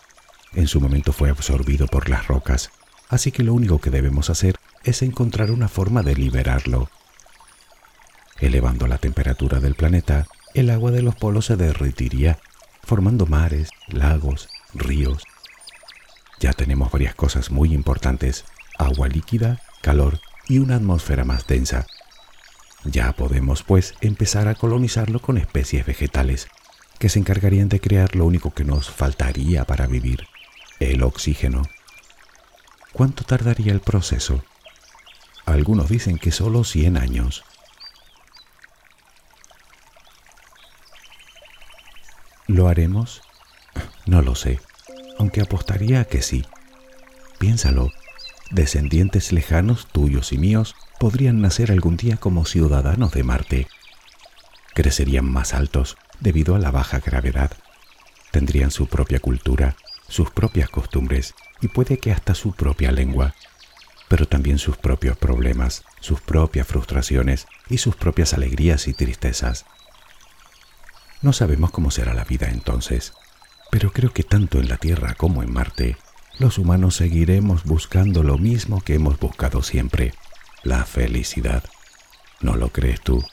En 0.52 0.68
su 0.68 0.80
momento 0.80 1.12
fue 1.12 1.30
absorbido 1.30 1.86
por 1.86 2.08
las 2.08 2.26
rocas, 2.26 2.70
así 3.08 3.32
que 3.32 3.42
lo 3.42 3.54
único 3.54 3.80
que 3.80 3.90
debemos 3.90 4.30
hacer 4.30 4.56
es 4.84 5.02
encontrar 5.02 5.50
una 5.50 5.68
forma 5.68 6.02
de 6.02 6.14
liberarlo. 6.14 6.90
Elevando 8.38 8.86
la 8.86 8.98
temperatura 8.98 9.60
del 9.60 9.74
planeta, 9.74 10.26
el 10.54 10.70
agua 10.70 10.90
de 10.90 11.02
los 11.02 11.16
polos 11.16 11.46
se 11.46 11.56
derretiría, 11.56 12.38
formando 12.82 13.26
mares, 13.26 13.70
lagos, 13.88 14.48
ríos, 14.74 15.22
ya 16.44 16.52
tenemos 16.52 16.92
varias 16.92 17.14
cosas 17.14 17.50
muy 17.50 17.72
importantes, 17.72 18.44
agua 18.78 19.08
líquida, 19.08 19.62
calor 19.80 20.20
y 20.46 20.58
una 20.58 20.76
atmósfera 20.76 21.24
más 21.24 21.46
densa. 21.46 21.86
Ya 22.84 23.12
podemos, 23.12 23.62
pues, 23.62 23.94
empezar 24.02 24.48
a 24.48 24.54
colonizarlo 24.54 25.22
con 25.22 25.38
especies 25.38 25.86
vegetales, 25.86 26.48
que 26.98 27.08
se 27.08 27.18
encargarían 27.18 27.70
de 27.70 27.80
crear 27.80 28.14
lo 28.14 28.26
único 28.26 28.52
que 28.52 28.64
nos 28.64 28.90
faltaría 28.90 29.64
para 29.64 29.86
vivir, 29.86 30.26
el 30.80 31.02
oxígeno. 31.02 31.62
¿Cuánto 32.92 33.24
tardaría 33.24 33.72
el 33.72 33.80
proceso? 33.80 34.44
Algunos 35.46 35.88
dicen 35.88 36.18
que 36.18 36.30
solo 36.30 36.62
100 36.62 36.98
años. 36.98 37.42
¿Lo 42.46 42.68
haremos? 42.68 43.22
No 44.04 44.20
lo 44.20 44.34
sé 44.34 44.60
aunque 45.18 45.40
apostaría 45.40 46.00
a 46.00 46.04
que 46.04 46.22
sí. 46.22 46.44
Piénsalo, 47.38 47.90
descendientes 48.50 49.32
lejanos 49.32 49.86
tuyos 49.86 50.32
y 50.32 50.38
míos 50.38 50.76
podrían 50.98 51.40
nacer 51.40 51.70
algún 51.70 51.96
día 51.96 52.16
como 52.16 52.44
ciudadanos 52.44 53.12
de 53.12 53.24
Marte. 53.24 53.66
Crecerían 54.74 55.30
más 55.30 55.54
altos 55.54 55.96
debido 56.20 56.54
a 56.54 56.58
la 56.58 56.70
baja 56.70 57.00
gravedad. 57.00 57.50
Tendrían 58.30 58.70
su 58.70 58.86
propia 58.86 59.20
cultura, 59.20 59.76
sus 60.08 60.30
propias 60.30 60.68
costumbres 60.68 61.34
y 61.60 61.68
puede 61.68 61.98
que 61.98 62.12
hasta 62.12 62.34
su 62.34 62.52
propia 62.52 62.92
lengua, 62.92 63.34
pero 64.08 64.26
también 64.26 64.58
sus 64.58 64.76
propios 64.76 65.16
problemas, 65.16 65.84
sus 66.00 66.20
propias 66.20 66.66
frustraciones 66.66 67.46
y 67.68 67.78
sus 67.78 67.96
propias 67.96 68.34
alegrías 68.34 68.88
y 68.88 68.94
tristezas. 68.94 69.64
No 71.22 71.32
sabemos 71.32 71.70
cómo 71.70 71.90
será 71.90 72.12
la 72.12 72.24
vida 72.24 72.48
entonces, 72.48 73.14
pero 73.70 73.90
creo 73.92 74.12
que 74.12 74.22
tanto 74.22 74.58
en 74.58 74.68
la 74.68 74.76
Tierra 74.76 75.14
como 75.14 75.42
en 75.42 75.52
Marte, 75.52 75.96
los 76.38 76.58
humanos 76.58 76.96
seguiremos 76.96 77.64
buscando 77.64 78.22
lo 78.22 78.38
mismo 78.38 78.80
que 78.80 78.94
hemos 78.94 79.18
buscado 79.18 79.62
siempre, 79.62 80.14
la 80.62 80.84
felicidad. 80.84 81.64
¿No 82.40 82.56
lo 82.56 82.70
crees 82.70 83.00
tú? 83.00 83.24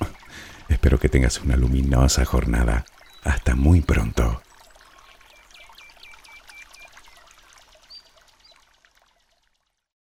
Espero 0.68 0.98
que 0.98 1.08
tengas 1.08 1.40
una 1.40 1.56
luminosa 1.56 2.24
jornada. 2.24 2.86
Hasta 3.22 3.54
muy 3.54 3.82
pronto. 3.82 4.42